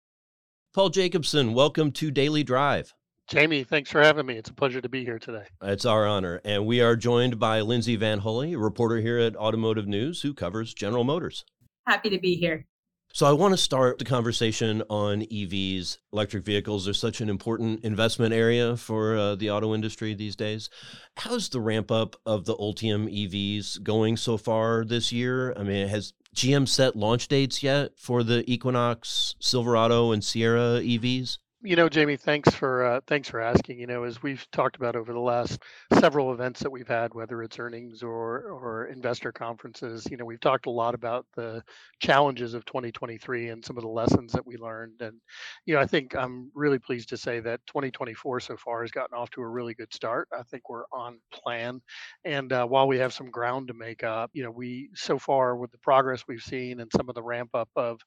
Paul 0.72 0.90
Jacobson, 0.90 1.52
welcome 1.52 1.90
to 1.92 2.12
Daily 2.12 2.44
Drive. 2.44 2.94
Jamie, 3.26 3.64
thanks 3.64 3.90
for 3.90 4.00
having 4.00 4.26
me. 4.26 4.36
It's 4.36 4.50
a 4.50 4.54
pleasure 4.54 4.80
to 4.80 4.88
be 4.88 5.04
here 5.04 5.18
today. 5.18 5.46
It's 5.62 5.84
our 5.84 6.06
honor. 6.06 6.40
And 6.44 6.64
we 6.64 6.80
are 6.80 6.94
joined 6.94 7.40
by 7.40 7.60
Lindsay 7.62 7.98
VanHulle, 7.98 8.54
a 8.54 8.58
reporter 8.58 8.98
here 8.98 9.18
at 9.18 9.34
Automotive 9.34 9.88
News 9.88 10.22
who 10.22 10.32
covers 10.32 10.74
General 10.74 11.02
Motors. 11.02 11.44
Happy 11.88 12.10
to 12.10 12.20
be 12.20 12.36
here. 12.36 12.66
So, 13.12 13.26
I 13.26 13.32
want 13.32 13.52
to 13.52 13.58
start 13.58 13.98
the 13.98 14.04
conversation 14.04 14.84
on 14.88 15.22
EVs, 15.22 15.98
electric 16.12 16.44
vehicles. 16.44 16.84
They're 16.84 16.94
such 16.94 17.20
an 17.20 17.28
important 17.28 17.84
investment 17.84 18.32
area 18.32 18.76
for 18.76 19.16
uh, 19.16 19.34
the 19.34 19.50
auto 19.50 19.74
industry 19.74 20.14
these 20.14 20.36
days. 20.36 20.70
How's 21.16 21.48
the 21.48 21.60
ramp 21.60 21.90
up 21.90 22.14
of 22.24 22.44
the 22.44 22.54
Ultium 22.54 23.08
EVs 23.12 23.82
going 23.82 24.16
so 24.16 24.36
far 24.36 24.84
this 24.84 25.10
year? 25.10 25.52
I 25.56 25.64
mean, 25.64 25.88
has 25.88 26.12
GM 26.36 26.68
set 26.68 26.94
launch 26.94 27.26
dates 27.26 27.64
yet 27.64 27.98
for 27.98 28.22
the 28.22 28.48
Equinox, 28.48 29.34
Silverado, 29.40 30.12
and 30.12 30.22
Sierra 30.22 30.80
EVs? 30.80 31.38
You 31.62 31.76
know, 31.76 31.90
Jamie, 31.90 32.16
thanks 32.16 32.54
for 32.54 32.84
uh, 32.86 33.00
thanks 33.06 33.28
for 33.28 33.38
asking. 33.40 33.80
You 33.80 33.86
know, 33.86 34.04
as 34.04 34.22
we've 34.22 34.46
talked 34.50 34.76
about 34.76 34.96
over 34.96 35.12
the 35.12 35.18
last 35.20 35.62
several 35.98 36.32
events 36.32 36.60
that 36.60 36.70
we've 36.70 36.88
had, 36.88 37.12
whether 37.12 37.42
it's 37.42 37.58
earnings 37.58 38.02
or 38.02 38.44
or 38.50 38.86
investor 38.86 39.30
conferences, 39.32 40.06
you 40.10 40.16
know, 40.16 40.24
we've 40.24 40.40
talked 40.40 40.66
a 40.66 40.70
lot 40.70 40.94
about 40.94 41.26
the 41.36 41.62
challenges 42.00 42.54
of 42.54 42.64
2023 42.64 43.50
and 43.50 43.62
some 43.62 43.76
of 43.76 43.82
the 43.82 43.90
lessons 43.90 44.32
that 44.32 44.46
we 44.46 44.56
learned. 44.56 45.02
And 45.02 45.20
you 45.66 45.74
know, 45.74 45.80
I 45.82 45.86
think 45.86 46.16
I'm 46.16 46.50
really 46.54 46.78
pleased 46.78 47.10
to 47.10 47.18
say 47.18 47.40
that 47.40 47.60
2024 47.66 48.40
so 48.40 48.56
far 48.56 48.82
has 48.82 48.90
gotten 48.90 49.18
off 49.18 49.28
to 49.32 49.42
a 49.42 49.48
really 49.48 49.74
good 49.74 49.92
start. 49.92 50.28
I 50.32 50.44
think 50.44 50.70
we're 50.70 50.84
on 50.92 51.18
plan. 51.30 51.82
And 52.24 52.52
uh, 52.54 52.66
while 52.68 52.88
we 52.88 52.98
have 53.00 53.12
some 53.12 53.30
ground 53.30 53.68
to 53.68 53.74
make 53.74 54.02
up, 54.04 54.30
you 54.32 54.44
know, 54.44 54.50
we 54.50 54.88
so 54.94 55.18
far 55.18 55.56
with 55.56 55.72
the 55.72 55.78
progress 55.78 56.24
we've 56.26 56.40
seen 56.40 56.80
and 56.80 56.90
some 56.96 57.10
of 57.10 57.14
the 57.16 57.22
ramp 57.22 57.50
up 57.54 57.68
of 57.76 58.00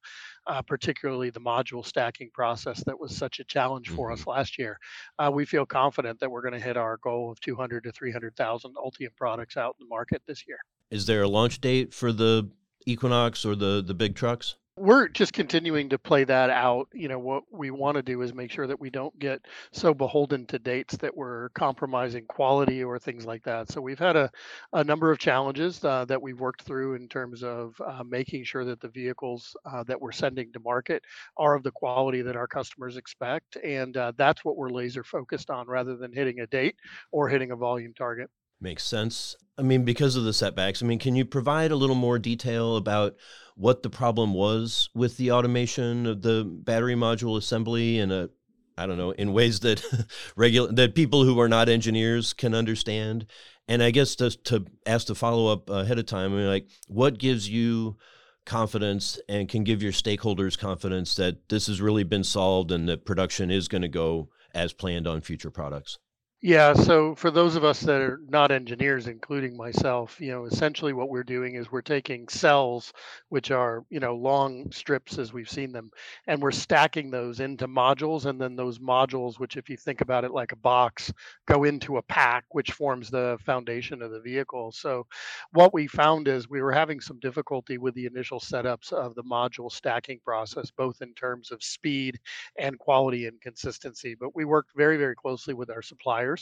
uh, 0.48 0.62
particularly 0.64 1.30
the 1.30 1.40
module 1.40 1.86
stacking 1.86 2.30
process 2.34 2.84
that 2.86 3.00
was 3.00 3.16
such 3.16 3.40
a 3.44 3.46
challenge 3.46 3.90
for 3.90 4.08
mm-hmm. 4.08 4.22
us 4.22 4.28
last 4.28 4.58
year. 4.58 4.80
Uh, 5.20 5.30
we 5.34 5.46
feel 5.46 5.66
confident 5.66 6.20
that 6.20 6.32
we're 6.32 6.42
going 6.42 6.54
to 6.54 6.60
hit 6.60 6.78
our 6.78 6.98
goal 6.98 7.32
of 7.32 7.40
200 7.42 7.84
to 7.84 7.92
300,000 7.92 8.76
Ultium 8.76 9.16
products 9.16 9.58
out 9.58 9.76
in 9.80 9.86
the 9.86 9.90
market 9.90 10.22
this 10.28 10.48
year. 10.48 10.58
Is 10.90 11.06
there 11.06 11.22
a 11.24 11.28
launch 11.28 11.62
date 11.62 11.94
for 11.94 12.12
the 12.12 12.50
Equinox 12.86 13.46
or 13.46 13.56
the 13.56 13.84
the 13.86 13.94
big 13.94 14.16
trucks? 14.16 14.56
We're 14.76 15.08
just 15.08 15.34
continuing 15.34 15.90
to 15.90 16.00
play 16.00 16.24
that 16.24 16.50
out. 16.50 16.88
You 16.94 17.08
know, 17.08 17.20
what 17.20 17.44
we 17.52 17.70
want 17.70 17.96
to 17.96 18.02
do 18.02 18.22
is 18.24 18.34
make 18.34 18.52
sure 18.52 18.66
that 18.66 18.80
we 18.80 18.90
don't 18.90 19.18
get 19.20 19.46
so 19.72 19.94
beholden 19.94 20.48
to 20.48 20.58
dates 20.58 20.98
that 20.98 21.16
we're 21.16 21.50
compromising 21.50 22.26
quality 22.26 22.84
or 22.84 22.98
things 22.98 23.26
like 23.26 23.44
that. 23.44 23.70
So 23.72 23.82
we've 23.82 24.00
had 24.00 24.16
a, 24.16 24.32
a 24.74 24.84
number 24.84 25.12
of 25.12 25.20
challenges 25.20 25.84
uh, 25.84 26.06
that 26.06 26.22
we've 26.22 26.40
worked 26.40 26.64
through 26.64 26.96
in 26.96 27.08
terms 27.08 27.44
of 27.44 27.80
uh, 27.86 28.04
making 28.04 28.46
sure 28.46 28.66
that 28.66 28.82
the 28.82 28.90
vehicles 28.90 29.56
uh, 29.66 29.84
that 29.84 30.02
we're 30.02 30.12
sending 30.12 30.52
to 30.54 30.60
market 30.60 31.04
are 31.38 31.54
of 31.54 31.62
the 31.62 31.72
quality 31.72 32.24
that 32.24 32.36
our 32.36 32.48
customers 32.48 32.98
expect. 32.98 33.58
And 33.58 33.96
uh, 33.96 34.14
that's 34.18 34.44
what 34.44 34.58
we're 34.58 34.72
laser 34.72 35.04
focused 35.04 35.52
on 35.52 35.68
rather 35.68 35.96
than 35.96 36.12
hitting 36.12 36.40
a 36.40 36.48
date 36.48 36.76
or 37.12 37.30
hitting 37.30 37.52
a 37.52 37.56
volume 37.56 37.94
target. 37.94 38.30
Makes 38.64 38.86
sense. 38.86 39.36
I 39.58 39.62
mean, 39.62 39.84
because 39.84 40.16
of 40.16 40.24
the 40.24 40.32
setbacks, 40.32 40.82
I 40.82 40.86
mean, 40.86 40.98
can 40.98 41.18
you 41.18 41.26
provide 41.26 41.72
a 41.72 41.76
little 41.76 41.98
more 41.98 42.18
detail 42.18 42.78
about 42.78 43.18
what 43.58 43.84
the 43.84 43.90
problem 43.90 44.34
was 44.34 44.90
with 44.96 45.18
the 45.18 45.32
automation 45.32 46.08
of 46.08 46.22
the 46.22 46.46
battery 46.46 46.96
module 46.96 47.38
assembly 47.38 48.00
and 48.00 48.12
a 48.14 48.30
I 48.78 48.88
don't 48.88 48.98
know, 48.98 49.12
in 49.12 49.34
ways 49.34 49.60
that 49.60 49.84
regular 50.38 50.72
that 50.72 50.96
people 50.96 51.26
who 51.26 51.40
are 51.42 51.50
not 51.50 51.68
engineers 51.68 52.32
can 52.32 52.56
understand. 52.56 53.28
And 53.68 53.84
I 53.84 53.92
guess 53.92 54.16
to 54.16 54.32
to 54.32 54.66
ask 54.86 55.08
the 55.08 55.16
follow 55.16 55.52
up 55.52 55.70
ahead 55.70 56.00
of 56.00 56.06
time, 56.06 56.34
I 56.34 56.38
mean, 56.38 56.48
like, 56.48 56.70
what 56.88 57.20
gives 57.20 57.50
you 57.50 57.98
confidence 58.46 59.20
and 59.28 59.50
can 59.50 59.66
give 59.66 59.84
your 59.84 59.92
stakeholders 59.92 60.58
confidence 60.58 61.16
that 61.16 61.50
this 61.50 61.68
has 61.68 61.82
really 61.82 62.04
been 62.06 62.24
solved 62.24 62.72
and 62.72 62.88
that 62.88 63.06
production 63.06 63.52
is 63.52 63.68
going 63.68 63.82
to 63.82 63.90
go 63.90 64.30
as 64.56 64.72
planned 64.72 65.06
on 65.06 65.20
future 65.20 65.52
products? 65.52 66.00
Yeah, 66.46 66.74
so 66.74 67.16
for 67.16 67.32
those 67.32 67.56
of 67.56 67.64
us 67.64 67.80
that 67.80 68.02
are 68.02 68.20
not 68.28 68.52
engineers, 68.52 69.08
including 69.08 69.56
myself, 69.56 70.20
you 70.20 70.30
know, 70.30 70.44
essentially 70.44 70.92
what 70.92 71.08
we're 71.08 71.24
doing 71.24 71.56
is 71.56 71.72
we're 71.72 71.82
taking 71.82 72.28
cells, 72.28 72.92
which 73.30 73.50
are, 73.50 73.86
you 73.90 74.02
know, 74.02 74.14
long 74.14 74.70
strips 74.70 75.18
as 75.18 75.32
we've 75.32 75.50
seen 75.50 75.72
them, 75.72 75.90
and 76.28 76.42
we're 76.42 76.52
stacking 76.52 77.10
those 77.10 77.40
into 77.40 77.66
modules. 77.70 78.26
And 78.26 78.42
then 78.42 78.58
those 78.58 78.78
modules, 78.80 79.40
which, 79.40 79.56
if 79.56 79.70
you 79.70 79.78
think 79.78 80.02
about 80.02 80.26
it 80.26 80.32
like 80.34 80.52
a 80.52 80.58
box, 80.58 81.14
go 81.48 81.64
into 81.64 81.96
a 81.96 82.02
pack, 82.02 82.44
which 82.52 82.74
forms 82.74 83.10
the 83.10 83.38
foundation 83.46 84.02
of 84.02 84.12
the 84.12 84.20
vehicle. 84.20 84.74
So 84.74 85.08
what 85.54 85.74
we 85.74 85.88
found 85.88 86.28
is 86.28 86.50
we 86.50 86.62
were 86.62 86.74
having 86.74 87.00
some 87.00 87.20
difficulty 87.20 87.78
with 87.78 87.96
the 87.96 88.06
initial 88.06 88.42
setups 88.42 88.92
of 88.92 89.16
the 89.16 89.24
module 89.24 89.72
stacking 89.72 90.20
process, 90.26 90.72
both 90.72 91.02
in 91.02 91.14
terms 91.14 91.52
of 91.52 91.64
speed 91.64 92.20
and 92.60 92.78
quality 92.80 93.28
and 93.28 93.40
consistency. 93.40 94.14
But 94.14 94.36
we 94.36 94.44
worked 94.44 94.72
very, 94.76 94.98
very 94.98 95.16
closely 95.16 95.54
with 95.54 95.70
our 95.70 95.82
suppliers 95.82 96.33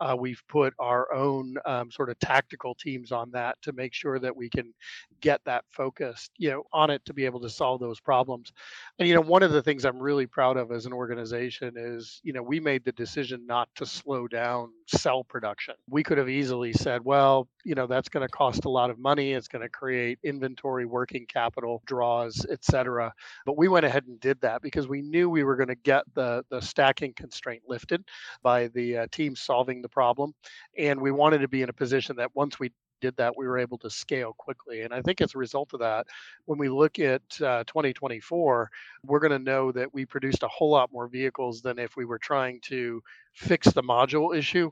uh, 0.00 0.16
we've 0.18 0.42
put 0.48 0.74
our 0.78 1.12
own 1.12 1.56
um, 1.66 1.90
sort 1.90 2.10
of 2.10 2.18
tactical 2.18 2.74
teams 2.74 3.12
on 3.12 3.30
that 3.32 3.56
to 3.62 3.72
make 3.72 3.94
sure 3.94 4.18
that 4.18 4.36
we 4.36 4.48
can 4.48 4.72
get 5.20 5.40
that 5.44 5.64
focused, 5.70 6.30
you 6.38 6.50
know, 6.50 6.64
on 6.72 6.90
it 6.90 7.04
to 7.04 7.14
be 7.14 7.24
able 7.24 7.40
to 7.40 7.50
solve 7.50 7.80
those 7.80 8.00
problems. 8.00 8.52
And 8.98 9.08
you 9.08 9.14
know, 9.14 9.20
one 9.20 9.42
of 9.42 9.52
the 9.52 9.62
things 9.62 9.84
I'm 9.84 9.98
really 9.98 10.26
proud 10.26 10.56
of 10.56 10.70
as 10.72 10.86
an 10.86 10.92
organization 10.92 11.74
is, 11.76 12.20
you 12.22 12.32
know, 12.32 12.42
we 12.42 12.60
made 12.60 12.84
the 12.84 12.92
decision 12.92 13.46
not 13.46 13.68
to 13.76 13.86
slow 13.86 14.28
down 14.28 14.70
cell 14.86 15.24
production. 15.24 15.74
We 15.88 16.02
could 16.02 16.18
have 16.18 16.28
easily 16.28 16.72
said, 16.72 17.04
well, 17.04 17.48
you 17.64 17.74
know, 17.74 17.86
that's 17.86 18.08
going 18.08 18.26
to 18.26 18.32
cost 18.32 18.64
a 18.64 18.70
lot 18.70 18.90
of 18.90 18.98
money. 18.98 19.32
It's 19.32 19.48
going 19.48 19.62
to 19.62 19.68
create 19.68 20.18
inventory, 20.22 20.86
working 20.86 21.26
capital 21.26 21.82
draws, 21.86 22.46
et 22.50 22.64
cetera. 22.64 23.12
But 23.44 23.58
we 23.58 23.68
went 23.68 23.86
ahead 23.86 24.04
and 24.06 24.18
did 24.20 24.40
that 24.40 24.62
because 24.62 24.88
we 24.88 25.02
knew 25.02 25.28
we 25.28 25.44
were 25.44 25.56
going 25.56 25.68
to 25.68 25.74
get 25.74 26.04
the 26.14 26.44
the 26.50 26.60
stacking 26.60 27.12
constraint 27.14 27.62
lifted 27.68 28.04
by 28.42 28.68
the 28.68 28.98
uh, 28.98 29.06
team 29.10 29.36
solving 29.40 29.82
the 29.82 29.88
problem. 29.88 30.34
And 30.76 31.00
we 31.00 31.10
wanted 31.10 31.38
to 31.38 31.48
be 31.48 31.62
in 31.62 31.68
a 31.68 31.74
position 31.74 32.16
that 32.16 32.34
once 32.34 32.58
we 32.58 32.72
did 33.00 33.16
that, 33.16 33.36
we 33.36 33.46
were 33.46 33.58
able 33.58 33.78
to 33.78 33.90
scale 33.90 34.34
quickly. 34.36 34.82
And 34.82 34.92
I 34.92 35.02
think 35.02 35.20
as 35.20 35.34
a 35.34 35.38
result 35.38 35.72
of 35.72 35.80
that, 35.80 36.06
when 36.46 36.58
we 36.58 36.68
look 36.68 36.98
at 36.98 37.22
uh, 37.40 37.64
2024, 37.64 38.70
we're 39.04 39.20
going 39.20 39.32
to 39.32 39.38
know 39.38 39.72
that 39.72 39.92
we 39.94 40.04
produced 40.04 40.42
a 40.42 40.48
whole 40.48 40.70
lot 40.70 40.92
more 40.92 41.08
vehicles 41.08 41.60
than 41.62 41.78
if 41.78 41.96
we 41.96 42.04
were 42.04 42.18
trying 42.18 42.60
to 42.62 43.02
fix 43.32 43.68
the 43.72 43.82
module 43.82 44.36
issue 44.36 44.70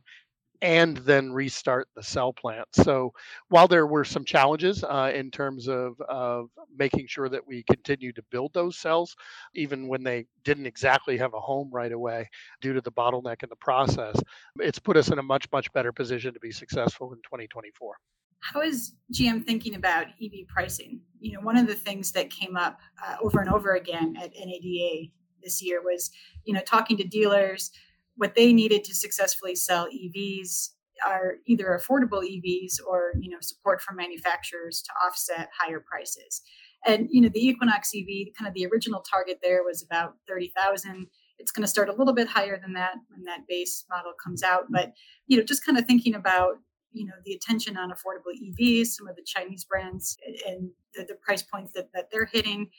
and 0.63 0.97
then 0.99 1.33
restart 1.33 1.89
the 1.95 2.03
cell 2.03 2.33
plant. 2.33 2.67
So 2.73 3.13
while 3.49 3.69
there 3.69 3.87
were 3.87 4.05
some 4.05 4.25
challenges 4.25 4.85
uh, 4.85 5.13
in 5.15 5.31
terms 5.31 5.69
of, 5.69 6.01
of 6.09 6.49
making 6.77 7.07
sure 7.09 7.29
that 7.29 7.47
we 7.47 7.63
continue 7.65 8.13
to 8.13 8.23
build 8.31 8.53
those 8.55 8.79
cells, 8.79 9.17
even 9.55 9.89
when 9.89 10.03
they 10.03 10.27
didn't 10.45 10.67
exactly 10.67 11.17
have 11.19 11.35
a 11.35 11.41
home 11.41 11.71
right 11.73 11.93
away 11.93 12.29
due 12.61 12.73
to 12.73 12.81
the 12.81 12.93
bottleneck 12.93 13.43
in 13.43 13.49
the 13.49 13.57
process, 13.57 14.17
it's 14.59 14.79
put 14.79 14.97
us 14.97 15.09
in 15.09 15.19
a 15.19 15.23
much, 15.23 15.47
much 15.53 15.73
better 15.73 15.93
position 15.93 16.33
to 16.35 16.41
be 16.41 16.53
successful 16.53 17.13
in 17.13 17.19
2024. 17.19 17.97
How 18.41 18.61
is 18.61 18.93
GM 19.13 19.45
thinking 19.45 19.75
about 19.75 20.07
EV 20.23 20.47
pricing? 20.49 21.01
You 21.19 21.33
know, 21.33 21.41
one 21.41 21.57
of 21.57 21.67
the 21.67 21.75
things 21.75 22.13
that 22.13 22.31
came 22.31 22.57
up 22.57 22.79
uh, 23.05 23.17
over 23.21 23.41
and 23.41 23.51
over 23.51 23.75
again 23.75 24.15
at 24.21 24.31
NADA 24.33 25.11
this 25.43 25.63
year 25.63 25.83
was, 25.83 26.11
you 26.45 26.55
know, 26.55 26.61
talking 26.61 26.97
to 26.99 27.05
dealers, 27.05 27.71
what 28.17 28.35
they 28.35 28.53
needed 28.53 28.85
to 28.85 28.95
successfully 28.95 29.55
sell 29.55 29.87
EVs 29.87 30.71
are 31.05 31.35
either 31.47 31.79
affordable 31.79 32.23
EVs 32.23 32.81
or 32.87 33.13
you 33.21 33.31
know 33.31 33.39
support 33.41 33.81
from 33.81 33.97
manufacturers 33.97 34.83
to 34.83 34.93
offset 35.05 35.49
higher 35.59 35.81
prices. 35.81 36.43
And 36.87 37.09
you 37.11 37.21
know 37.21 37.29
the 37.29 37.47
Equinox 37.47 37.93
EV, 37.95 38.35
kind 38.37 38.49
of 38.49 38.55
the 38.55 38.67
original 38.67 39.01
target 39.01 39.39
there 39.43 39.63
was 39.63 39.83
about 39.83 40.15
thirty 40.29 40.53
thousand. 40.57 41.09
It's 41.39 41.53
going 41.53 41.65
to 41.65 41.69
start 41.69 41.91
a 41.91 41.93
little 41.93 42.15
bit 42.15 42.29
higher 42.29 42.59
than 42.59 42.73
that 42.75 42.95
when 43.11 43.25
that 43.25 43.41
base 43.47 43.85
model 43.91 44.13
comes 44.23 44.43
out. 44.43 44.65
But 44.71 44.93
you 45.27 45.37
know 45.37 45.43
just 45.43 45.65
kind 45.65 45.79
of 45.79 45.85
thinking 45.85 46.15
about 46.15 46.57
you 46.93 47.05
know 47.05 47.15
the 47.25 47.35
attention 47.35 47.77
on 47.77 47.91
affordable 47.91 48.33
EVs, 48.35 48.87
some 48.87 49.09
of 49.09 49.17
the 49.17 49.25
Chinese 49.25 49.65
brands 49.65 50.17
and 50.47 50.71
the, 50.95 51.05
the 51.05 51.15
price 51.15 51.43
points 51.43 51.73
that, 51.73 51.89
that 51.95 52.09
they're 52.11 52.27
hitting. 52.27 52.71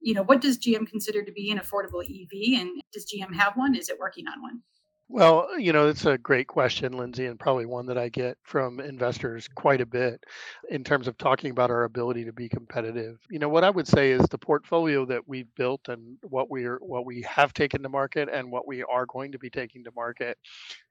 You 0.00 0.14
know 0.14 0.22
what 0.22 0.40
does 0.40 0.58
GM 0.58 0.86
consider 0.88 1.22
to 1.24 1.32
be 1.32 1.50
an 1.50 1.58
affordable 1.58 2.02
EV, 2.02 2.60
and 2.60 2.80
does 2.92 3.12
GM 3.12 3.34
have 3.34 3.56
one? 3.56 3.74
Is 3.74 3.88
it 3.88 3.98
working 3.98 4.26
on 4.26 4.40
one? 4.40 4.62
Well, 5.10 5.48
uh, 5.54 5.56
you 5.56 5.72
know, 5.72 5.88
it's 5.88 6.04
a 6.04 6.18
great 6.18 6.48
question, 6.48 6.92
Lindsay, 6.92 7.24
and 7.26 7.40
probably 7.40 7.64
one 7.64 7.86
that 7.86 7.96
I 7.96 8.10
get 8.10 8.36
from 8.42 8.78
investors 8.78 9.48
quite 9.54 9.80
a 9.80 9.86
bit 9.86 10.22
in 10.70 10.84
terms 10.84 11.08
of 11.08 11.16
talking 11.16 11.50
about 11.50 11.70
our 11.70 11.84
ability 11.84 12.26
to 12.26 12.32
be 12.32 12.46
competitive. 12.46 13.18
You 13.30 13.38
know, 13.38 13.48
what 13.48 13.64
I 13.64 13.70
would 13.70 13.88
say 13.88 14.10
is 14.12 14.20
the 14.28 14.36
portfolio 14.36 15.06
that 15.06 15.26
we've 15.26 15.52
built 15.54 15.88
and 15.88 16.18
what 16.22 16.50
we're 16.50 16.76
what 16.80 17.06
we 17.06 17.22
have 17.22 17.54
taken 17.54 17.82
to 17.84 17.88
market 17.88 18.28
and 18.30 18.50
what 18.52 18.66
we 18.68 18.82
are 18.82 19.06
going 19.06 19.32
to 19.32 19.38
be 19.38 19.48
taking 19.48 19.82
to 19.84 19.90
market 19.96 20.36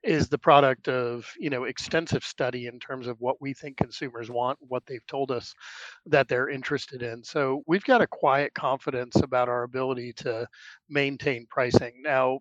is 0.02 0.28
the 0.28 0.38
product 0.38 0.88
of, 0.88 1.30
you 1.38 1.50
know, 1.50 1.64
extensive 1.64 2.24
study 2.24 2.66
in 2.66 2.80
terms 2.80 3.06
of 3.06 3.20
what 3.20 3.40
we 3.40 3.54
think 3.54 3.76
consumers 3.76 4.30
want, 4.30 4.58
what 4.60 4.84
they've 4.86 5.06
told 5.06 5.30
us 5.30 5.54
that 6.06 6.28
they're 6.28 6.48
interested 6.48 7.02
in. 7.02 7.22
So, 7.22 7.62
we've 7.68 7.84
got 7.84 8.02
a 8.02 8.06
quiet 8.06 8.54
confidence 8.54 9.16
about 9.16 9.48
our 9.48 9.62
ability 9.62 10.12
to 10.14 10.46
maintain 10.88 11.46
pricing. 11.50 12.02
Now, 12.02 12.40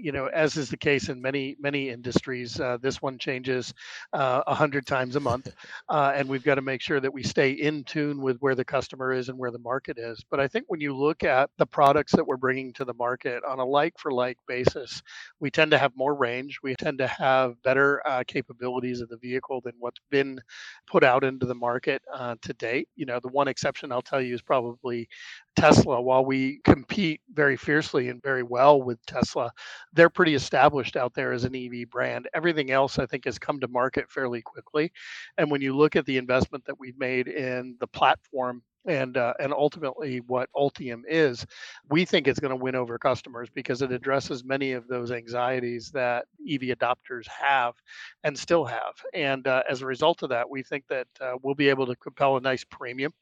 you 0.00 0.12
know, 0.12 0.26
as 0.26 0.56
is 0.56 0.68
the 0.70 0.76
case 0.76 1.08
in 1.08 1.20
many 1.20 1.56
many 1.60 1.90
industries, 1.90 2.58
uh, 2.60 2.78
this 2.80 3.00
one 3.02 3.18
changes 3.18 3.72
uh, 4.12 4.42
a 4.46 4.54
hundred 4.54 4.86
times 4.86 5.16
a 5.16 5.20
month, 5.20 5.54
uh, 5.88 6.12
and 6.14 6.28
we've 6.28 6.44
got 6.44 6.56
to 6.56 6.62
make 6.62 6.80
sure 6.80 7.00
that 7.00 7.12
we 7.12 7.22
stay 7.22 7.50
in 7.50 7.84
tune 7.84 8.20
with 8.20 8.38
where 8.38 8.54
the 8.54 8.64
customer 8.64 9.12
is 9.12 9.28
and 9.28 9.38
where 9.38 9.50
the 9.50 9.58
market 9.58 9.98
is. 9.98 10.22
But 10.30 10.40
I 10.40 10.48
think 10.48 10.66
when 10.68 10.80
you 10.80 10.94
look 10.94 11.22
at 11.24 11.50
the 11.58 11.66
products 11.66 12.12
that 12.12 12.26
we're 12.26 12.36
bringing 12.36 12.72
to 12.74 12.84
the 12.84 12.94
market 12.94 13.42
on 13.44 13.58
a 13.58 13.64
like 13.64 13.94
for 13.98 14.12
like 14.12 14.38
basis, 14.46 15.02
we 15.40 15.50
tend 15.50 15.70
to 15.72 15.78
have 15.78 15.92
more 15.96 16.14
range. 16.14 16.58
We 16.62 16.74
tend 16.74 16.98
to 16.98 17.06
have 17.06 17.60
better 17.62 18.06
uh, 18.06 18.24
capabilities 18.26 19.00
of 19.00 19.08
the 19.08 19.16
vehicle 19.18 19.60
than 19.60 19.74
what's 19.78 20.00
been 20.10 20.40
put 20.86 21.04
out 21.04 21.24
into 21.24 21.46
the 21.46 21.54
market 21.54 22.02
uh, 22.12 22.36
to 22.42 22.52
date. 22.54 22.88
You 22.96 23.06
know, 23.06 23.20
the 23.20 23.28
one 23.28 23.48
exception 23.48 23.92
I'll 23.92 24.02
tell 24.02 24.20
you 24.20 24.34
is 24.34 24.42
probably 24.42 25.08
Tesla. 25.56 26.00
While 26.00 26.24
we 26.24 26.60
compete 26.64 27.20
very 27.32 27.56
fiercely 27.56 28.08
and 28.08 28.22
very 28.22 28.42
well 28.42 28.82
with 28.82 29.04
Tesla, 29.06 29.50
they're 29.92 30.10
pretty 30.10 30.34
established 30.34 30.96
out 30.96 31.14
there 31.14 31.32
as 31.32 31.44
an 31.44 31.54
EV 31.54 31.88
brand. 31.90 32.28
Everything 32.34 32.70
else, 32.70 32.98
I 32.98 33.06
think, 33.06 33.24
has 33.24 33.38
come 33.38 33.60
to 33.60 33.68
market 33.68 34.10
fairly 34.10 34.42
quickly. 34.42 34.92
And 35.38 35.50
when 35.50 35.60
you 35.60 35.76
look 35.76 35.96
at 35.96 36.06
the 36.06 36.16
investment 36.16 36.64
that 36.66 36.78
we've 36.78 36.98
made 36.98 37.28
in 37.28 37.76
the 37.80 37.86
platform 37.86 38.62
and 38.86 39.16
uh, 39.16 39.34
and 39.40 39.52
ultimately 39.52 40.20
what 40.20 40.50
Ultium 40.54 41.02
is, 41.08 41.46
we 41.88 42.04
think 42.04 42.28
it's 42.28 42.40
going 42.40 42.50
to 42.50 42.56
win 42.56 42.74
over 42.74 42.98
customers 42.98 43.48
because 43.54 43.82
it 43.82 43.92
addresses 43.92 44.44
many 44.44 44.72
of 44.72 44.86
those 44.88 45.10
anxieties 45.10 45.90
that 45.92 46.26
EV 46.48 46.76
adopters 46.76 47.26
have 47.28 47.74
and 48.22 48.38
still 48.38 48.64
have. 48.64 48.94
And 49.12 49.46
uh, 49.46 49.62
as 49.68 49.82
a 49.82 49.86
result 49.86 50.22
of 50.22 50.30
that, 50.30 50.48
we 50.48 50.62
think 50.62 50.84
that 50.88 51.08
uh, 51.20 51.34
we'll 51.42 51.54
be 51.54 51.68
able 51.68 51.86
to 51.86 51.96
compel 51.96 52.36
a 52.36 52.40
nice 52.40 52.64
premium 52.64 53.12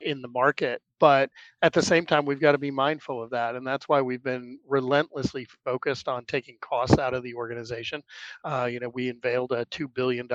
in 0.00 0.22
the 0.22 0.28
market. 0.28 0.82
But 0.98 1.30
at 1.60 1.72
the 1.72 1.82
same 1.82 2.06
time, 2.06 2.24
we've 2.24 2.40
got 2.40 2.52
to 2.52 2.58
be 2.58 2.70
mindful 2.70 3.22
of 3.22 3.30
that. 3.30 3.54
And 3.54 3.66
that's 3.66 3.88
why 3.88 4.00
we've 4.00 4.22
been 4.22 4.58
relentlessly 4.66 5.46
focused 5.64 6.08
on 6.08 6.24
taking 6.24 6.56
costs 6.60 6.98
out 6.98 7.12
of 7.12 7.22
the 7.22 7.34
organization. 7.34 8.02
Uh, 8.44 8.68
you 8.70 8.80
know, 8.80 8.88
we 8.88 9.10
unveiled 9.10 9.52
a 9.52 9.66
$2 9.66 9.92
billion 9.92 10.26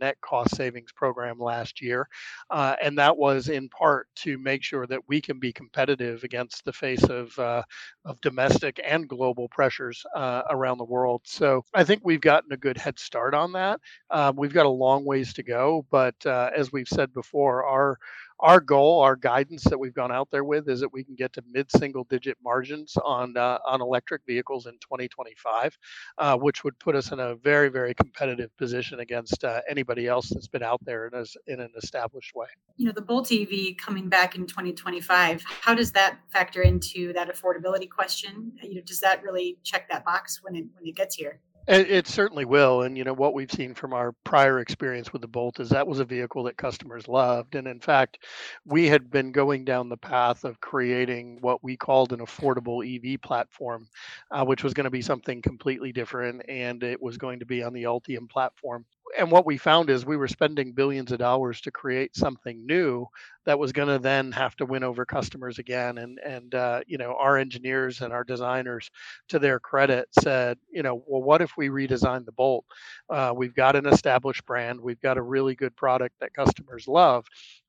net 0.00 0.20
cost 0.20 0.56
savings 0.56 0.92
program 0.92 1.38
last 1.38 1.80
year. 1.80 2.06
Uh, 2.50 2.76
and 2.82 2.98
that 2.98 3.16
was 3.16 3.48
in 3.48 3.68
part 3.70 4.08
to 4.16 4.36
make 4.36 4.62
sure 4.62 4.86
that 4.86 5.00
we 5.08 5.22
can 5.22 5.38
be 5.38 5.52
competitive 5.52 6.22
against 6.22 6.64
the 6.64 6.72
face 6.72 7.04
of, 7.04 7.38
uh, 7.38 7.62
of 8.04 8.20
domestic 8.20 8.78
and 8.84 9.08
global 9.08 9.48
pressures 9.48 10.04
uh, 10.14 10.42
around 10.50 10.76
the 10.76 10.84
world. 10.84 11.22
So 11.24 11.64
I 11.72 11.84
think 11.84 11.89
we've 12.04 12.20
gotten 12.20 12.52
a 12.52 12.56
good 12.56 12.76
head 12.76 12.98
start 12.98 13.34
on 13.34 13.52
that. 13.52 13.80
Um, 14.10 14.36
we've 14.36 14.52
got 14.52 14.66
a 14.66 14.70
long 14.70 15.04
ways 15.04 15.32
to 15.34 15.42
go. 15.42 15.86
But 15.90 16.14
uh, 16.26 16.50
as 16.56 16.72
we've 16.72 16.88
said 16.88 17.12
before, 17.12 17.64
our 17.64 17.98
our 18.42 18.60
goal, 18.60 19.00
our 19.00 19.16
guidance 19.16 19.64
that 19.64 19.78
we've 19.78 19.94
gone 19.94 20.10
out 20.10 20.30
there 20.30 20.44
with 20.44 20.68
is 20.68 20.80
that 20.80 20.92
we 20.92 21.04
can 21.04 21.14
get 21.14 21.32
to 21.34 21.42
mid-single 21.50 22.04
digit 22.04 22.36
margins 22.42 22.96
on 23.04 23.36
uh, 23.36 23.58
on 23.66 23.80
electric 23.80 24.22
vehicles 24.26 24.66
in 24.66 24.72
2025, 24.74 25.76
uh, 26.18 26.36
which 26.36 26.64
would 26.64 26.78
put 26.78 26.96
us 26.96 27.12
in 27.12 27.20
a 27.20 27.34
very 27.36 27.68
very 27.68 27.94
competitive 27.94 28.54
position 28.56 29.00
against 29.00 29.44
uh, 29.44 29.60
anybody 29.68 30.06
else 30.06 30.30
that's 30.30 30.48
been 30.48 30.62
out 30.62 30.82
there 30.84 31.06
in, 31.06 31.14
a, 31.14 31.24
in 31.52 31.60
an 31.60 31.70
established 31.76 32.34
way. 32.34 32.46
You 32.76 32.86
know, 32.86 32.92
the 32.92 33.02
Bolt 33.02 33.30
EV 33.30 33.76
coming 33.76 34.08
back 34.08 34.36
in 34.36 34.46
2025. 34.46 35.44
How 35.60 35.74
does 35.74 35.92
that 35.92 36.18
factor 36.28 36.62
into 36.62 37.12
that 37.12 37.28
affordability 37.34 37.90
question? 37.90 38.52
You 38.62 38.76
know, 38.76 38.82
does 38.82 39.00
that 39.00 39.22
really 39.22 39.58
check 39.64 39.88
that 39.90 40.04
box 40.04 40.40
when 40.42 40.56
it 40.56 40.64
when 40.74 40.86
it 40.86 40.96
gets 40.96 41.14
here? 41.14 41.40
It, 41.70 41.90
it, 41.90 42.08
certainly 42.08 42.44
will. 42.44 42.82
And, 42.82 42.98
you 42.98 43.04
know, 43.04 43.14
what 43.14 43.32
we've 43.32 43.50
seen 43.52 43.74
from 43.74 43.94
our 43.94 44.12
prior 44.24 44.58
experience 44.58 45.12
with 45.12 45.22
the 45.22 45.28
Bolt 45.28 45.60
is 45.60 45.68
that 45.70 45.86
was 45.86 46.00
a 46.00 46.04
vehicle 46.04 46.42
that 46.44 46.56
customers 46.56 47.08
loved. 47.08 47.54
And 47.54 47.68
in 47.68 47.80
fact, 47.80 48.18
we 48.66 48.88
had 48.88 49.10
been 49.10 49.32
going 49.32 49.64
down 49.64 49.88
the 49.88 49.96
path 49.96 50.44
of 50.44 50.60
creating 50.60 51.38
what 51.42 51.62
we 51.64 51.76
called 51.76 52.12
an 52.12 52.20
affordable 52.20 52.82
EV 52.84 53.22
platform, 53.22 53.88
uh, 54.32 54.44
which 54.44 54.64
was 54.64 54.74
going 54.74 54.84
to 54.86 54.90
be 54.90 55.02
something 55.02 55.42
completely 55.42 55.92
different. 55.92 56.42
And 56.48 56.82
it 56.82 57.00
was 57.00 57.18
going 57.18 57.38
to 57.38 57.46
be 57.46 57.62
on 57.62 57.72
the 57.72 57.84
Ultium 57.84 58.28
platform 58.28 58.84
and 59.20 59.30
what 59.30 59.46
we 59.46 59.58
found 59.58 59.90
is 59.90 60.06
we 60.06 60.16
were 60.16 60.28
spending 60.28 60.72
billions 60.72 61.12
of 61.12 61.18
dollars 61.18 61.60
to 61.62 61.70
create 61.70 62.16
something 62.16 62.66
new 62.66 63.06
that 63.44 63.58
was 63.58 63.72
going 63.72 63.88
to 63.88 63.98
then 63.98 64.32
have 64.32 64.56
to 64.56 64.66
win 64.66 64.82
over 64.82 65.04
customers 65.04 65.58
again. 65.58 65.98
And 65.98 66.18
and 66.20 66.54
uh, 66.54 66.80
you 66.86 66.98
know 66.98 67.14
our 67.18 67.36
engineers 67.36 68.00
and 68.00 68.12
our 68.12 68.24
designers 68.24 68.90
to 69.28 69.38
their 69.38 69.60
credit 69.60 70.08
said 70.20 70.58
you 70.72 70.82
know 70.82 71.04
well 71.06 71.22
what 71.22 71.42
if 71.42 71.56
we 71.56 71.68
redesign 71.68 72.24
the 72.24 72.32
bolt? 72.32 72.64
Uh, 73.10 73.32
we've 73.36 73.54
got 73.54 73.76
an 73.76 73.86
established 73.86 74.46
brand. 74.46 74.80
We've 74.80 75.00
got 75.00 75.18
a 75.18 75.22
really 75.22 75.54
good 75.54 75.76
product 75.76 76.16
that 76.20 76.34
customers 76.34 76.88
love 76.88 77.26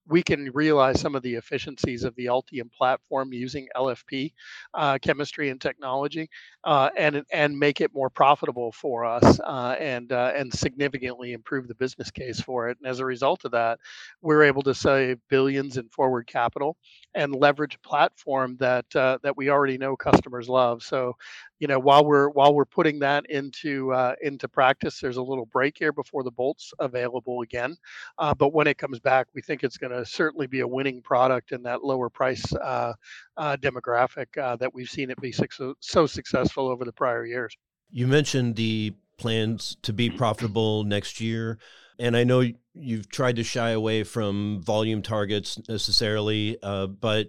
we 0.07 0.23
can 0.23 0.49
realize 0.53 0.99
some 0.99 1.15
of 1.15 1.23
the 1.23 1.35
efficiencies 1.35 2.03
of 2.03 2.15
the 2.15 2.25
Ultium 2.25 2.71
platform 2.71 3.33
using 3.33 3.67
LFP 3.75 4.33
uh, 4.73 4.97
chemistry 5.01 5.49
and 5.49 5.61
technology, 5.61 6.29
uh, 6.63 6.89
and 6.97 7.23
and 7.31 7.57
make 7.57 7.81
it 7.81 7.93
more 7.93 8.09
profitable 8.09 8.71
for 8.71 9.05
us, 9.05 9.39
uh, 9.41 9.75
and 9.79 10.11
uh, 10.11 10.31
and 10.35 10.53
significantly 10.53 11.33
improve 11.33 11.67
the 11.67 11.75
business 11.75 12.11
case 12.11 12.39
for 12.41 12.69
it. 12.69 12.77
And 12.81 12.89
as 12.89 12.99
a 12.99 13.05
result 13.05 13.45
of 13.45 13.51
that, 13.51 13.79
we're 14.21 14.43
able 14.43 14.63
to 14.63 14.73
save 14.73 15.19
billions 15.29 15.77
in 15.77 15.87
forward 15.89 16.27
capital 16.27 16.77
and 17.13 17.35
leverage 17.35 17.75
a 17.75 17.87
platform 17.87 18.57
that 18.59 18.85
uh, 18.95 19.17
that 19.23 19.37
we 19.37 19.49
already 19.49 19.77
know 19.77 19.95
customers 19.95 20.49
love. 20.49 20.83
So 20.83 21.15
you 21.61 21.67
know 21.67 21.79
while 21.79 22.03
we're 22.03 22.27
while 22.29 22.53
we're 22.55 22.65
putting 22.65 22.99
that 22.99 23.29
into 23.29 23.93
uh, 23.93 24.15
into 24.21 24.49
practice 24.49 24.99
there's 24.99 25.17
a 25.17 25.21
little 25.21 25.45
break 25.45 25.77
here 25.77 25.93
before 25.93 26.23
the 26.23 26.31
bolts 26.31 26.73
available 26.79 27.41
again. 27.41 27.77
Uh, 28.17 28.33
but 28.33 28.51
when 28.51 28.65
it 28.65 28.79
comes 28.79 28.99
back 28.99 29.27
we 29.35 29.41
think 29.41 29.63
it's 29.63 29.77
going 29.77 29.91
to 29.91 30.03
certainly 30.03 30.47
be 30.47 30.61
a 30.61 30.67
winning 30.67 31.01
product 31.03 31.51
in 31.51 31.61
that 31.61 31.83
lower 31.83 32.09
price 32.09 32.43
uh, 32.55 32.91
uh 33.37 33.55
demographic 33.57 34.35
uh, 34.41 34.55
that 34.55 34.73
we've 34.73 34.89
seen 34.89 35.11
it 35.11 35.21
be 35.21 35.31
so, 35.31 35.75
so 35.79 36.07
successful 36.07 36.67
over 36.67 36.83
the 36.83 36.91
prior 36.91 37.25
years. 37.25 37.55
You 37.91 38.07
mentioned 38.07 38.55
the 38.55 38.95
plans 39.17 39.77
to 39.83 39.93
be 39.93 40.09
profitable 40.09 40.83
next 40.83 41.21
year 41.21 41.59
and 41.99 42.17
i 42.17 42.23
know 42.23 42.43
you've 42.73 43.07
tried 43.09 43.35
to 43.35 43.43
shy 43.43 43.69
away 43.69 44.03
from 44.03 44.63
volume 44.63 45.03
targets 45.03 45.59
necessarily 45.69 46.57
uh, 46.63 46.87
but 46.87 47.27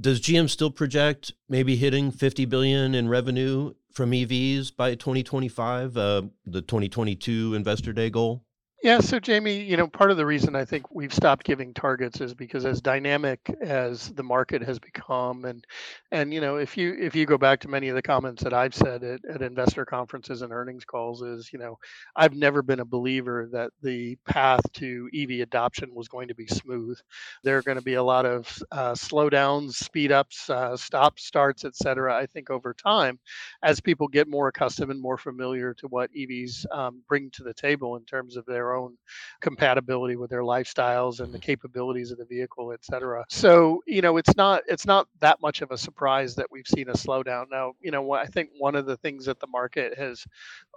does 0.00 0.20
GM 0.20 0.48
still 0.48 0.70
project 0.70 1.32
maybe 1.48 1.76
hitting 1.76 2.10
50 2.10 2.44
billion 2.46 2.94
in 2.94 3.08
revenue 3.08 3.74
from 3.92 4.12
EVs 4.12 4.74
by 4.74 4.94
2025, 4.94 5.96
uh, 5.96 6.22
the 6.46 6.62
2022 6.62 7.54
Investor 7.54 7.92
Day 7.92 8.10
goal? 8.10 8.44
Yeah, 8.82 8.98
so 8.98 9.20
Jamie, 9.20 9.60
you 9.62 9.76
know, 9.76 9.86
part 9.86 10.10
of 10.10 10.16
the 10.16 10.26
reason 10.26 10.56
I 10.56 10.64
think 10.64 10.90
we've 10.92 11.14
stopped 11.14 11.44
giving 11.44 11.72
targets 11.72 12.20
is 12.20 12.34
because 12.34 12.66
as 12.66 12.80
dynamic 12.80 13.38
as 13.60 14.08
the 14.10 14.24
market 14.24 14.60
has 14.62 14.80
become, 14.80 15.44
and 15.44 15.64
and 16.10 16.34
you 16.34 16.40
know, 16.40 16.56
if 16.56 16.76
you 16.76 16.96
if 16.98 17.14
you 17.14 17.24
go 17.24 17.38
back 17.38 17.60
to 17.60 17.68
many 17.68 17.88
of 17.88 17.94
the 17.94 18.02
comments 18.02 18.42
that 18.42 18.52
I've 18.52 18.74
said 18.74 19.04
at, 19.04 19.20
at 19.24 19.40
investor 19.40 19.84
conferences 19.84 20.42
and 20.42 20.52
earnings 20.52 20.84
calls, 20.84 21.22
is 21.22 21.50
you 21.52 21.60
know, 21.60 21.78
I've 22.16 22.34
never 22.34 22.60
been 22.60 22.80
a 22.80 22.84
believer 22.84 23.48
that 23.52 23.70
the 23.82 24.16
path 24.26 24.62
to 24.74 25.08
EV 25.14 25.42
adoption 25.42 25.94
was 25.94 26.08
going 26.08 26.26
to 26.28 26.34
be 26.34 26.48
smooth. 26.48 26.98
There 27.44 27.58
are 27.58 27.62
going 27.62 27.78
to 27.78 27.82
be 27.84 27.94
a 27.94 28.02
lot 28.02 28.26
of 28.26 28.62
uh, 28.72 28.92
slowdowns, 28.94 29.74
speed 29.74 30.10
ups, 30.10 30.50
uh, 30.50 30.76
stop 30.76 31.20
starts, 31.20 31.64
et 31.64 31.76
cetera. 31.76 32.16
I 32.16 32.26
think 32.26 32.50
over 32.50 32.74
time, 32.74 33.20
as 33.62 33.80
people 33.80 34.08
get 34.08 34.28
more 34.28 34.48
accustomed 34.48 34.90
and 34.90 35.00
more 35.00 35.18
familiar 35.18 35.74
to 35.74 35.88
what 35.88 36.10
EVs 36.12 36.66
um, 36.76 37.02
bring 37.08 37.30
to 37.32 37.42
the 37.44 37.54
table 37.54 37.96
in 37.96 38.04
terms 38.04 38.36
of 38.36 38.44
their 38.46 38.71
own 38.74 38.96
compatibility 39.40 40.16
with 40.16 40.30
their 40.30 40.42
lifestyles 40.42 41.20
and 41.20 41.32
the 41.32 41.38
mm-hmm. 41.38 41.44
capabilities 41.44 42.10
of 42.10 42.18
the 42.18 42.24
vehicle, 42.24 42.72
et 42.72 42.84
cetera. 42.84 43.24
So, 43.28 43.82
you 43.86 44.02
know, 44.02 44.16
it's 44.16 44.36
not 44.36 44.62
it's 44.68 44.86
not 44.86 45.08
that 45.20 45.40
much 45.40 45.62
of 45.62 45.70
a 45.70 45.78
surprise 45.78 46.34
that 46.36 46.46
we've 46.50 46.66
seen 46.66 46.88
a 46.88 46.94
slowdown. 46.94 47.46
Now, 47.50 47.72
you 47.80 47.90
know, 47.90 48.12
I 48.12 48.26
think 48.26 48.50
one 48.58 48.74
of 48.74 48.86
the 48.86 48.96
things 48.96 49.24
that 49.26 49.40
the 49.40 49.46
market 49.46 49.96
has 49.98 50.24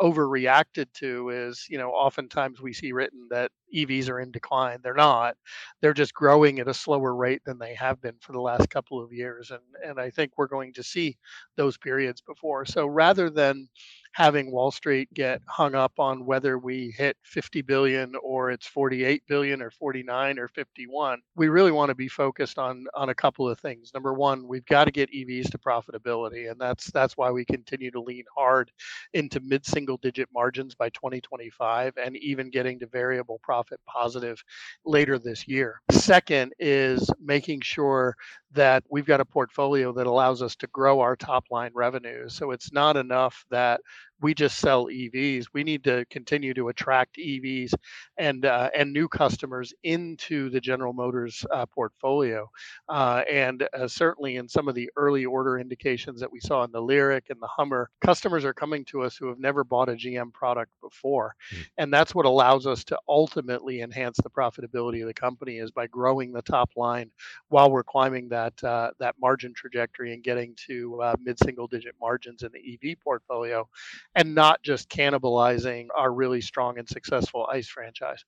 overreacted 0.02 0.92
to 0.96 1.30
is, 1.30 1.66
you 1.70 1.78
know, 1.78 1.92
oftentimes 1.92 2.62
we 2.62 2.74
see 2.74 2.92
written 2.92 3.28
that 3.30 3.52
EVs 3.76 4.10
are 4.10 4.20
in 4.20 4.32
decline. 4.32 4.80
They're 4.84 4.94
not. 4.94 5.36
They're 5.82 5.94
just 5.94 6.14
growing 6.14 6.60
at 6.60 6.68
a 6.68 6.74
slower 6.74 7.16
rate 7.16 7.42
than 7.46 7.60
they 7.60 7.76
have 7.76 8.02
been 8.02 8.16
for 8.22 8.32
the 8.32 8.42
last 8.42 8.70
couple 8.70 9.04
of 9.04 9.12
years. 9.14 9.52
And 9.52 9.62
and 9.84 10.00
I 10.00 10.10
think 10.10 10.34
we're 10.38 10.48
going 10.48 10.74
to 10.74 10.84
see 10.84 11.18
those 11.58 11.78
periods 11.78 12.22
before. 12.22 12.66
So 12.66 12.88
rather 12.88 13.30
than 13.30 13.68
having 14.16 14.50
Wall 14.50 14.72
Street 14.72 15.14
get 15.14 15.42
hung 15.46 15.76
up 15.76 16.00
on 16.00 16.26
whether 16.26 16.58
we 16.58 16.94
hit 16.98 17.18
50 17.24 17.62
billion 17.64 18.14
or 18.24 18.50
it's 18.50 18.66
48 18.66 19.22
billion 19.28 19.62
or 19.62 19.70
49 19.70 20.40
or 20.40 20.48
51. 20.48 21.20
We 21.36 21.50
really 21.50 21.74
want 21.74 21.90
to 21.90 21.96
be 21.96 22.08
focused 22.08 22.58
on 22.58 22.86
on 22.94 23.10
a 23.10 23.16
couple 23.16 23.50
of 23.50 23.60
things. 23.60 23.92
Number 23.94 24.14
one, 24.14 24.48
we've 24.48 24.66
got 24.68 24.86
to 24.86 24.92
get 24.92 25.12
EVs 25.12 25.52
to 25.52 25.58
profitability, 25.58 26.50
and 26.50 26.60
that's 26.60 26.90
that's 26.92 27.18
why 27.18 27.30
we 27.30 27.44
continue 27.44 27.92
to 27.92 28.00
lean 28.00 28.24
hard 28.34 28.72
into 29.14 29.42
mid-single 29.42 29.98
digit 29.98 30.30
margins 30.34 30.76
by 30.76 30.90
2025, 30.92 31.96
and 32.02 32.16
even 32.16 32.50
getting 32.50 32.80
to 32.80 32.88
variable 32.88 33.40
profit 33.44 33.65
positive 33.88 34.44
later 34.86 35.18
this 35.20 35.48
year. 35.48 35.82
Second 35.92 36.54
is 36.60 37.10
making 37.22 37.62
sure 37.62 38.16
that 38.56 38.84
we've 38.90 39.06
got 39.06 39.22
a 39.22 39.26
portfolio 39.26 39.92
that 39.94 40.08
allows 40.08 40.42
us 40.42 40.56
to 40.58 40.68
grow 40.68 41.00
our 41.02 41.16
top 41.16 41.46
line 41.52 41.72
revenues. 41.74 42.34
So 42.34 42.52
it's 42.52 42.72
not 42.72 42.98
enough 42.98 43.46
that 43.52 43.82
we 44.22 44.34
just 44.34 44.60
sell 44.60 44.86
EVs. 44.86 45.48
We 45.54 45.64
need 45.64 45.84
to 45.84 46.06
continue 46.10 46.54
to 46.54 46.70
attract 46.70 47.18
EVs 47.18 47.74
and 48.18 48.46
uh, 48.46 48.70
and 48.76 48.94
new 48.94 49.08
customers 49.08 49.74
into 49.84 50.50
the 50.50 50.62
General 50.62 50.94
Motors 50.94 51.46
uh, 51.52 51.66
portfolio. 51.66 52.50
Uh, 52.88 53.24
and 53.30 53.68
uh, 53.74 53.88
certainly 53.88 54.38
in 54.38 54.48
some 54.48 54.68
of 54.68 54.76
the 54.76 54.90
early 54.96 55.26
order 55.26 55.60
indications 55.60 56.20
that 56.20 56.32
we 56.32 56.40
saw 56.40 56.64
in 56.64 56.72
the 56.72 56.82
Lyriq 56.82 57.30
and 57.30 57.42
the 57.42 57.48
Hummer, 57.48 57.90
customers 58.02 58.46
are 58.46 58.54
coming 58.54 58.86
to 58.86 59.02
us 59.02 59.18
who 59.18 59.28
have 59.28 59.40
never 59.40 59.64
bought 59.64 59.90
a 59.90 59.94
GM 59.94 60.32
product 60.34 60.72
before, 60.82 61.36
mm. 61.54 61.66
and 61.78 61.94
that's 61.94 62.16
what 62.16 62.26
allows 62.26 62.66
us 62.66 62.84
to 62.86 62.98
ultimately 63.10 63.82
enhance 63.82 64.18
the 64.24 64.30
profitability 64.30 65.02
of 65.02 65.08
the 65.08 65.14
company 65.14 65.58
is 65.58 65.72
by 65.72 65.88
growing 65.88 66.32
the 66.32 66.42
top 66.42 66.72
line 66.76 67.12
while 67.50 67.70
we're 67.70 67.84
climbing 67.84 68.30
that 68.30 68.45
uh, 68.64 68.92
that 69.00 69.16
margin 69.20 69.54
trajectory 69.56 70.14
and 70.14 70.24
getting 70.24 70.56
to 70.68 71.02
uh, 71.02 71.16
mid-single 71.22 71.68
digit 71.68 71.96
margins 72.00 72.44
in 72.44 72.50
the 72.52 72.92
EV 72.92 72.98
portfolio 73.04 73.68
and 74.16 74.34
not 74.36 74.62
just 74.64 74.90
cannibalizing 74.90 75.88
our 75.96 76.12
really 76.12 76.42
strong 76.42 76.78
and 76.78 76.88
successful 76.88 77.48
ICE 77.52 77.68
franchise. 77.68 78.24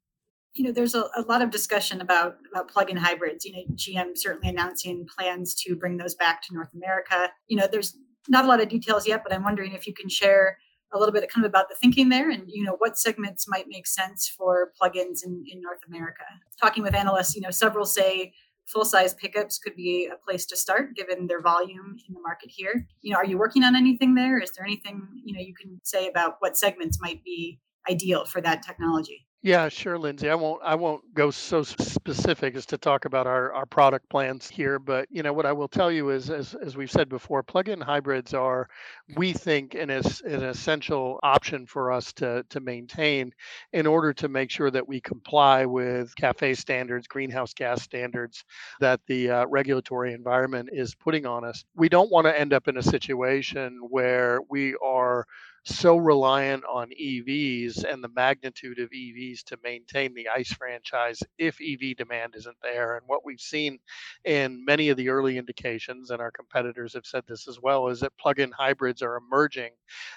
You 0.54 0.66
know, 0.66 0.72
there's 0.72 0.96
a, 0.96 1.06
a 1.16 1.22
lot 1.28 1.42
of 1.42 1.52
discussion 1.52 2.02
about, 2.02 2.38
about 2.52 2.70
plug-in 2.70 2.98
hybrids. 2.98 3.46
You 3.46 3.54
know, 3.54 3.76
GM 3.76 4.18
certainly 4.18 4.50
announcing 4.50 5.06
plans 5.18 5.54
to 5.64 5.76
bring 5.76 5.98
those 5.98 6.16
back 6.16 6.42
to 6.44 6.54
North 6.54 6.74
America. 6.74 7.30
You 7.48 7.58
know, 7.58 7.68
there's 7.72 7.96
not 8.28 8.46
a 8.46 8.48
lot 8.48 8.62
of 8.62 8.70
details 8.70 9.08
yet, 9.08 9.22
but 9.24 9.34
I'm 9.34 9.44
wondering 9.44 9.74
if 9.74 9.86
you 9.86 9.94
can 9.94 10.10
share 10.10 10.58
a 10.94 10.98
little 10.98 11.14
bit 11.14 11.30
kind 11.30 11.46
of 11.46 11.50
about 11.50 11.70
the 11.70 11.76
thinking 11.76 12.10
there 12.10 12.30
and 12.30 12.44
you 12.48 12.64
know 12.64 12.76
what 12.78 12.98
segments 12.98 13.48
might 13.48 13.66
make 13.68 13.86
sense 13.86 14.28
for 14.30 14.72
plugins 14.82 15.26
in, 15.26 15.44
in 15.52 15.62
north 15.62 15.82
america 15.88 16.24
talking 16.62 16.84
with 16.84 16.96
analysts 16.96 17.36
you 17.36 17.42
know 17.42 17.52
several 17.52 17.86
say 17.86 18.34
full 18.68 18.86
size 18.86 19.14
pickups 19.14 19.58
could 19.58 19.76
be 19.76 20.10
a 20.12 20.18
place 20.18 20.46
to 20.46 20.58
start 20.58 20.96
given 20.96 21.28
their 21.28 21.42
volume 21.42 21.98
in 22.08 22.14
the 22.14 22.20
market 22.22 22.52
here. 22.52 22.88
You 23.02 23.14
know, 23.14 23.18
are 23.18 23.26
you 23.26 23.38
working 23.38 23.64
on 23.64 23.76
anything 23.76 24.16
there? 24.16 24.40
Is 24.40 24.52
there 24.52 24.66
anything, 24.66 25.08
you 25.24 25.34
know, 25.34 25.42
you 25.42 25.54
can 25.54 25.80
say 25.84 26.08
about 26.08 26.36
what 26.40 26.58
segments 26.58 27.00
might 27.02 27.24
be 27.24 27.60
ideal 27.90 28.26
for 28.26 28.42
that 28.42 28.64
technology? 28.64 29.26
Yeah, 29.48 29.70
sure, 29.70 29.98
Lindsay. 29.98 30.30
I 30.30 30.36
won't 30.36 30.62
I 30.62 30.76
won't 30.76 31.14
go 31.14 31.32
so 31.32 31.64
specific 31.64 32.56
as 32.58 32.66
to 32.68 32.78
talk 32.78 33.06
about 33.06 33.28
our, 33.28 33.54
our 33.54 33.66
product 33.66 34.10
plans 34.10 34.50
here, 34.50 34.78
but 34.78 35.08
you 35.10 35.24
know 35.24 35.32
what 35.32 35.46
I 35.46 35.54
will 35.54 35.70
tell 35.70 35.90
you 35.90 36.10
is 36.10 36.30
as, 36.30 36.54
as 36.56 36.76
we've 36.76 36.92
said 36.92 37.08
before, 37.08 37.44
plug-in 37.44 37.80
hybrids 37.80 38.34
are 38.34 38.68
we 39.16 39.32
think 39.32 39.74
an, 39.74 39.90
an 39.90 40.44
essential 40.44 41.22
option 41.24 41.66
for 41.66 41.94
us 41.94 42.12
to 42.16 42.44
to 42.50 42.60
maintain 42.60 43.32
in 43.72 43.88
order 43.88 44.14
to 44.16 44.28
make 44.28 44.52
sure 44.52 44.70
that 44.70 44.86
we 44.86 45.00
comply 45.00 45.66
with 45.66 46.14
CAFE 46.18 46.58
standards, 46.58 47.08
greenhouse 47.08 47.54
gas 47.54 47.82
standards 47.82 48.44
that 48.82 49.00
the 49.08 49.32
uh, 49.32 49.46
regulatory 49.48 50.14
environment 50.14 50.72
is 50.74 50.94
putting 50.94 51.26
on 51.26 51.46
us. 51.46 51.64
We 51.74 51.88
don't 51.88 52.12
want 52.12 52.28
to 52.28 52.38
end 52.38 52.52
up 52.54 52.68
in 52.68 52.76
a 52.78 52.84
situation 52.84 53.80
where 53.90 54.42
we 54.50 54.76
are 54.84 55.26
so 55.68 55.98
reliant 55.98 56.64
on 56.66 56.90
EVs 56.90 57.84
and 57.84 58.04
the 58.04 58.10
magnitude 58.10 58.80
of 58.80 58.90
EVs 58.90 59.44
to 59.46 59.58
maintain 59.64 60.14
the 60.14 60.30
ICE 60.30 60.52
franchise 60.54 61.22
if 61.38 61.58
EV 61.62 61.96
demand 61.98 62.36
isn't 62.36 62.58
there. 62.62 62.98
And 62.98 63.08
what 63.08 63.26
we've 63.26 63.40
seen 63.40 63.80
in 64.26 64.64
many 64.66 64.90
of 64.90 64.98
the 64.98 65.10
early 65.10 65.38
indications, 65.38 66.12
and 66.12 66.22
our 66.22 66.32
competitors 66.32 66.94
have 66.94 67.06
said 67.06 67.24
this 67.28 67.48
as 67.48 67.60
well, 67.62 67.88
is 67.88 68.00
that 68.02 68.18
plug-in 68.18 68.52
hybrids 68.52 69.02
are 69.02 69.18
emerging 69.18 69.72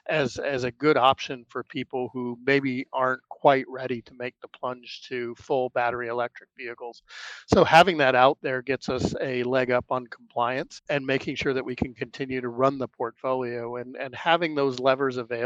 as 0.09 0.39
as 0.39 0.65
a 0.65 0.71
good 0.73 0.97
option 0.97 1.45
for 1.49 1.65
people 1.65 2.11
who 2.13 2.39
maybe 2.45 2.87
aren't 2.93 3.23
quite 3.29 3.65
ready 3.69 4.03
to 4.03 4.15
make 4.19 4.35
the 4.43 4.49
plunge 4.49 5.03
to 5.09 5.35
full 5.37 5.71
battery 5.71 6.09
electric 6.09 6.49
vehicles. 6.57 7.03
So 7.47 7.65
having 7.65 7.99
that 7.99 8.15
out 8.15 8.39
there 8.43 8.63
gets 8.63 8.89
us 8.89 9.15
a 9.21 9.43
leg 9.45 9.71
up 9.71 9.87
on 9.91 10.07
compliance 10.07 10.83
and 10.91 11.07
making 11.07 11.37
sure 11.37 11.55
that 11.55 11.65
we 11.65 11.77
can 11.77 11.95
continue 11.95 12.41
to 12.41 12.49
run 12.49 12.79
the 12.79 12.89
portfolio 12.89 13.77
and 13.77 13.97
and 13.97 14.15
having 14.15 14.55
those 14.55 14.79
levers 14.79 15.17
available, 15.17 15.40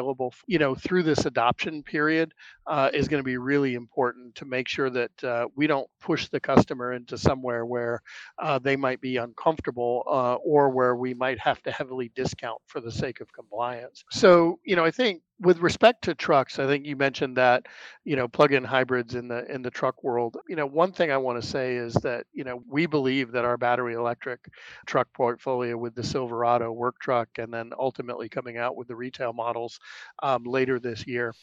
you 0.47 0.59
know, 0.59 0.75
through 0.75 1.03
this 1.03 1.27
adoption 1.27 1.83
period 1.83 2.33
uh, 2.67 2.91
is 2.93 3.09
going 3.09 3.21
to 3.21 3.25
be 3.25 3.37
really 3.37 3.75
important 3.75 4.35
to 4.37 4.45
make 4.45 4.69
sure 4.69 4.91
that 4.91 5.25
uh, 5.25 5.47
we 5.57 5.67
don't 5.67 5.89
push 6.01 6.29
the 6.29 6.41
customer 6.41 6.93
into 6.93 7.17
somewhere 7.19 7.65
where 7.65 8.03
uh, 8.39 8.59
they 8.59 8.77
might 8.77 9.01
be 9.01 9.17
uncomfortable 9.17 10.03
uh, 10.07 10.35
or 10.35 10.71
where 10.71 10.97
we 10.97 11.15
might 11.15 11.39
have 11.39 11.63
to 11.63 11.71
heavily 11.71 12.11
discount 12.15 12.61
for 12.67 12.81
the 12.81 12.93
sake 12.93 13.21
of 13.21 13.33
compliance. 13.33 14.05
So, 14.11 14.59
you 14.65 14.77
know, 14.77 14.85
I 14.85 14.91
think 14.91 15.23
with 15.41 15.59
respect 15.59 16.03
to 16.05 16.15
trucks, 16.15 16.59
I 16.59 16.67
think 16.67 16.87
you 16.87 16.97
mentioned 16.97 17.37
that, 17.37 17.67
you 18.05 18.17
know, 18.17 18.29
plug-in 18.29 18.65
hybrids 18.65 19.15
in 19.15 19.29
the 19.29 19.45
in 19.53 19.63
the 19.63 19.71
truck 19.71 20.03
world. 20.05 20.37
You 20.49 20.57
know, 20.57 20.67
one 20.67 20.93
thing 20.93 21.11
I 21.11 21.17
want 21.17 21.43
to 21.43 21.47
say 21.49 21.77
is 21.77 21.95
that, 21.95 22.27
you 22.33 22.45
know, 22.45 22.63
we 22.69 22.87
believe 22.87 23.33
that 23.33 23.45
our 23.45 23.57
battery 23.57 23.95
electric 23.95 24.49
truck 24.87 25.09
portfolio 25.13 25.77
with 25.77 25.95
the 25.95 26.05
Silverado 26.05 26.71
work 26.73 26.99
truck 27.01 27.29
and 27.39 27.53
then 27.53 27.73
ultimately 27.79 28.29
coming 28.29 28.57
out 28.59 28.77
with 28.77 28.89
the 28.89 28.97
retail 28.97 29.33
models 29.33 29.79
um, 30.23 30.45
later 30.45 30.79
this 30.79 31.07
year 31.07 31.35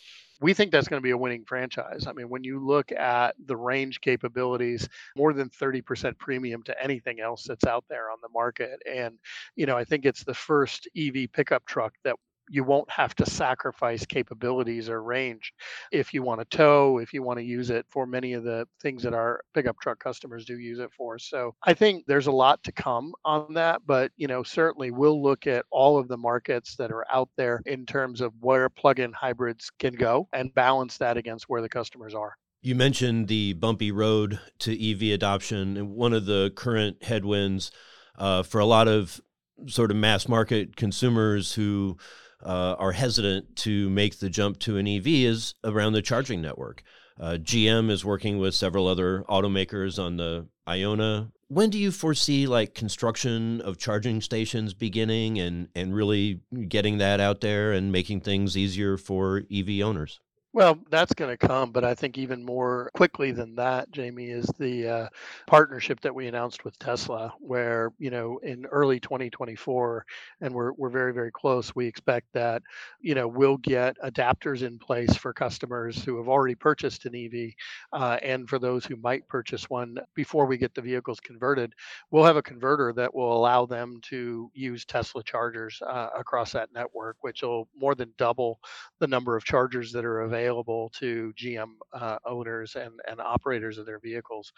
we 0.42 0.54
think 0.56 0.72
that's 0.72 0.88
going 0.88 1.00
to 1.00 1.04
be 1.04 1.12
a 1.12 1.18
winning 1.18 1.46
franchise. 1.46 2.08
I 2.08 2.14
mean, 2.14 2.28
when 2.28 2.44
you 2.44 2.66
look 2.66 2.92
at 2.92 3.36
the 3.46 3.56
range 3.56 4.02
capabilities, 4.02 4.90
more 5.16 5.34
than 5.34 5.50
30% 5.50 6.18
premium 6.18 6.64
to 6.64 6.84
anything 6.84 7.20
else 7.20 7.44
that's 7.44 7.66
out 7.66 7.86
there 7.90 8.10
on 8.10 8.18
the 8.24 8.30
market. 8.30 8.82
And, 8.92 9.20
you 9.56 9.68
know, 9.68 9.78
I 9.78 9.84
think 9.84 10.04
it's 10.06 10.24
the 10.24 10.34
first 10.34 10.88
EV 10.98 11.28
pickup 11.32 11.66
truck 11.66 11.94
that 12.04 12.16
you 12.52 12.64
won't 12.66 12.90
have 12.92 13.16
to 13.16 13.26
sacrifice 13.26 14.06
capabilities 14.06 14.90
or 14.90 15.02
range 15.02 15.54
if 15.92 16.14
you 16.14 16.22
want 16.22 16.42
to 16.42 16.58
tow, 16.58 16.98
if 16.98 17.14
you 17.14 17.24
want 17.24 17.40
to 17.40 17.46
use 17.46 17.70
it 17.70 17.86
for 17.90 18.06
many 18.06 18.34
of 18.34 18.44
the 18.44 18.68
things 18.82 19.02
that 19.04 19.14
our 19.14 19.42
pickup 19.54 19.80
truck 19.82 20.00
customers 20.00 20.44
do 20.46 20.60
use 20.60 20.80
it 20.80 20.92
for. 20.96 21.18
So 21.18 21.56
I 21.64 21.74
think 21.74 22.06
there's 22.08 22.28
a 22.28 22.32
lot 22.32 22.62
to 22.64 22.72
come 22.72 23.14
on 23.24 23.54
that, 23.54 23.82
but 23.86 24.12
you 24.18 24.28
know, 24.28 24.44
certainly 24.44 24.92
we'll 24.92 25.24
look 25.24 25.48
at 25.48 25.66
all 25.72 25.98
of 25.98 26.10
the 26.10 26.18
markets 26.18 26.76
that 26.76 26.92
are 26.92 27.06
out 27.12 27.30
there 27.38 27.62
in 27.66 27.86
terms 27.86 28.20
of 28.20 28.34
where 28.42 28.68
plug-in 28.70 29.14
hybrids 29.14 29.72
can 29.80 29.94
go 29.94 30.28
and 30.34 30.54
balance 30.54 30.98
that 30.98 31.16
against 31.16 31.46
where 31.48 31.62
the 31.62 31.70
customers 31.70 32.14
are. 32.14 32.36
You 32.62 32.76
mentioned 32.76 33.28
the 33.28 33.54
bumpy 33.54 33.92
road 33.92 34.40
to 34.60 34.92
EV 34.92 35.14
adoption, 35.14 35.78
and 35.78 35.96
one 35.96 36.14
of 36.14 36.26
the 36.26 36.52
current 36.56 37.04
headwinds 37.04 37.72
uh, 38.20 38.44
for 38.44 38.60
a 38.60 38.66
lot 38.66 38.88
of 38.88 39.20
sort 39.68 39.92
of 39.92 39.98
mass 39.98 40.28
market 40.28 40.76
consumers 40.76 41.54
who 41.54 41.98
uh, 42.44 42.76
are 42.78 42.92
hesitant 42.92 43.56
to 43.58 43.90
make 43.90 44.20
the 44.20 44.30
jump 44.30 44.60
to 44.60 44.78
an 44.78 44.88
EV 44.88 45.08
is 45.08 45.56
around 45.64 45.94
the 45.94 46.02
charging 46.02 46.42
network. 46.42 46.84
Uh, 47.20 47.38
GM 47.40 47.90
is 47.92 48.04
working 48.04 48.40
with 48.40 48.56
several 48.56 48.88
other 48.88 49.24
automakers 49.30 50.02
on 50.02 50.18
the 50.18 50.48
Ionna. 50.68 51.32
When 51.50 51.70
do 51.70 51.78
you 51.78 51.92
foresee 51.92 52.48
like 52.48 52.74
construction 52.74 53.62
of 53.62 53.78
charging 53.78 54.22
stations 54.22 54.74
beginning 54.74 55.38
and 55.38 55.68
and 55.76 55.94
really 55.94 56.40
getting 56.68 56.98
that 57.00 57.20
out 57.20 57.42
there 57.42 57.74
and 57.74 57.92
making 57.92 58.22
things 58.22 58.58
easier 58.58 58.98
for 58.98 59.44
EV 59.52 59.82
owners? 59.82 60.20
Well, 60.54 60.80
that's 60.90 61.14
going 61.14 61.32
to 61.32 61.38
come, 61.48 61.72
but 61.72 61.86
I 61.86 61.94
think 61.96 62.18
even 62.18 62.44
more 62.44 62.90
quickly 62.96 63.32
than 63.32 63.56
that, 63.56 63.92
Jamie, 63.92 64.32
is 64.32 64.48
the 64.60 64.88
uh, 64.88 65.08
partnership 65.48 66.02
that 66.02 66.14
we 66.14 66.28
announced 66.28 66.66
with 66.66 66.78
Tesla, 66.80 67.34
where 67.40 67.94
you 68.00 68.10
know 68.10 68.40
in 68.40 68.66
early 68.66 69.00
2024, 69.00 70.06
and 70.42 70.54
we're 70.54 70.74
we're 70.74 70.90
very 70.90 71.14
very 71.14 71.32
close. 71.32 71.74
We 71.76 71.88
expect 71.88 72.28
that 72.34 72.64
you 73.00 73.16
know 73.16 73.30
we'll 73.30 73.60
get 73.60 73.96
adapters 74.04 74.64
in 74.64 74.80
place 74.80 75.16
for 75.16 75.34
customers 75.34 76.04
who 76.04 76.18
have 76.18 76.28
already 76.28 76.56
purchased 76.56 77.06
an 77.06 77.16
EV, 77.16 77.52
uh, 77.94 78.18
and 78.22 78.50
for 78.50 78.60
those 78.60 78.86
who 78.86 78.98
might 78.98 79.28
purchase 79.30 79.70
one 79.70 80.00
before 80.16 80.48
we 80.48 80.58
get 80.58 80.76
the 80.76 80.82
vehicles 80.82 81.22
converted, 81.22 81.74
we'll 82.12 82.26
have 82.26 82.38
a 82.38 82.44
converter 82.44 82.92
that 82.94 83.16
will 83.16 83.38
allow 83.38 83.68
them 83.68 84.02
to 84.10 84.52
use 84.54 84.84
Tesla 84.84 85.24
chargers 85.24 85.82
uh, 85.88 86.10
across 86.18 86.52
that 86.52 86.74
network, 86.74 87.18
which 87.22 87.44
will 87.44 87.70
more 87.78 87.96
than 87.96 88.12
double 88.18 88.60
the 89.00 89.08
number 89.08 89.38
of 89.38 89.46
chargers 89.46 89.94
that 89.94 90.04
are 90.06 90.22
available 90.22 90.40
available 90.42 90.90
to 91.00 91.34
GM 91.38 91.74
uh, 91.94 92.18
owners 92.26 92.76
and, 92.76 93.00
and 93.10 93.20
operators 93.20 93.78
of 93.78 93.86
their 93.86 94.00
vehicles. 94.00 94.52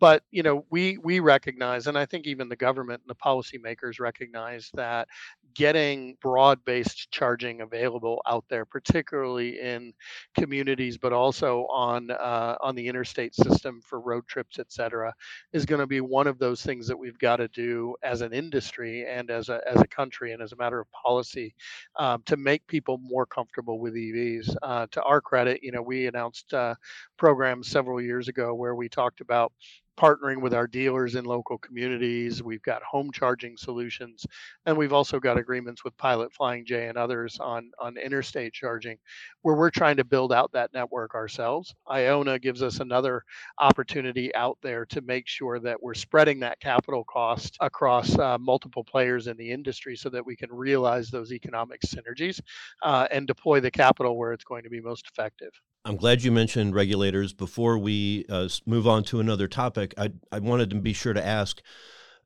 But 0.00 0.22
you 0.30 0.42
know, 0.42 0.64
we 0.70 0.98
we 0.98 1.20
recognize, 1.20 1.86
and 1.86 1.96
I 1.98 2.06
think 2.06 2.26
even 2.26 2.48
the 2.48 2.56
government 2.56 3.02
and 3.06 3.10
the 3.10 3.20
policymakers 3.22 4.00
recognize 4.00 4.70
that 4.74 5.08
getting 5.56 6.16
broad-based 6.20 7.10
charging 7.10 7.62
available 7.62 8.20
out 8.26 8.44
there, 8.50 8.66
particularly 8.66 9.58
in 9.58 9.92
communities, 10.38 10.98
but 10.98 11.12
also 11.14 11.66
on 11.70 12.10
uh, 12.10 12.56
on 12.60 12.74
the 12.74 12.86
interstate 12.86 13.34
system 13.34 13.80
for 13.80 14.00
road 14.00 14.26
trips, 14.28 14.58
et 14.58 14.70
cetera, 14.70 15.12
is 15.52 15.64
going 15.64 15.80
to 15.80 15.86
be 15.86 16.00
one 16.00 16.26
of 16.26 16.38
those 16.38 16.62
things 16.62 16.86
that 16.86 16.96
we've 16.96 17.18
got 17.18 17.36
to 17.36 17.48
do 17.48 17.94
as 18.02 18.20
an 18.20 18.32
industry 18.34 19.06
and 19.08 19.30
as 19.30 19.48
a 19.48 19.60
as 19.66 19.80
a 19.80 19.86
country 19.86 20.32
and 20.32 20.42
as 20.42 20.52
a 20.52 20.56
matter 20.56 20.78
of 20.78 20.86
policy 20.92 21.54
um, 21.96 22.22
to 22.26 22.36
make 22.36 22.66
people 22.66 22.98
more 22.98 23.24
comfortable 23.24 23.80
with 23.80 23.94
EVs. 23.94 24.54
Uh, 24.62 24.86
to 24.90 25.02
our 25.04 25.20
credit, 25.20 25.60
you 25.62 25.72
know, 25.72 25.82
we 25.82 26.06
announced 26.06 26.52
uh, 26.52 26.74
programs 27.16 27.68
several 27.68 28.00
years 28.00 28.28
ago 28.28 28.54
where 28.54 28.74
we 28.74 28.88
talked 28.88 29.22
about 29.22 29.52
partnering 29.96 30.40
with 30.40 30.54
our 30.54 30.66
dealers 30.66 31.14
in 31.14 31.24
local 31.24 31.58
communities. 31.58 32.42
We've 32.42 32.62
got 32.62 32.82
home 32.82 33.10
charging 33.12 33.56
solutions, 33.56 34.26
and 34.66 34.76
we've 34.76 34.92
also 34.92 35.18
got 35.18 35.38
agreements 35.38 35.84
with 35.84 35.96
Pilot 35.96 36.32
Flying 36.32 36.64
J 36.64 36.88
and 36.88 36.98
others 36.98 37.38
on, 37.40 37.70
on 37.80 37.96
interstate 37.96 38.52
charging, 38.52 38.98
where 39.42 39.56
we're 39.56 39.70
trying 39.70 39.96
to 39.96 40.04
build 40.04 40.32
out 40.32 40.52
that 40.52 40.72
network 40.74 41.14
ourselves. 41.14 41.74
Ionna 41.88 42.40
gives 42.40 42.62
us 42.62 42.80
another 42.80 43.22
opportunity 43.58 44.34
out 44.34 44.58
there 44.62 44.86
to 44.86 45.00
make 45.00 45.26
sure 45.26 45.58
that 45.60 45.82
we're 45.82 45.94
spreading 45.94 46.40
that 46.40 46.60
capital 46.60 47.04
cost 47.04 47.56
across 47.60 48.18
uh, 48.18 48.38
multiple 48.38 48.84
players 48.84 49.26
in 49.26 49.36
the 49.36 49.50
industry 49.50 49.96
so 49.96 50.08
that 50.10 50.24
we 50.24 50.36
can 50.36 50.52
realize 50.52 51.10
those 51.10 51.32
economic 51.32 51.80
synergies 51.82 52.40
uh, 52.82 53.06
and 53.10 53.26
deploy 53.26 53.60
the 53.60 53.70
capital 53.70 54.16
where 54.16 54.32
it's 54.32 54.44
going 54.44 54.62
to 54.62 54.70
be 54.70 54.80
most 54.80 55.06
effective. 55.08 55.50
I'm 55.86 55.96
glad 55.96 56.24
you 56.24 56.32
mentioned 56.32 56.74
regulators. 56.74 57.32
Before 57.32 57.78
we 57.78 58.24
uh, 58.28 58.48
move 58.66 58.88
on 58.88 59.04
to 59.04 59.20
another 59.20 59.46
topic, 59.46 59.94
I, 59.96 60.10
I 60.32 60.40
wanted 60.40 60.70
to 60.70 60.76
be 60.76 60.92
sure 60.92 61.12
to 61.12 61.24
ask. 61.24 61.62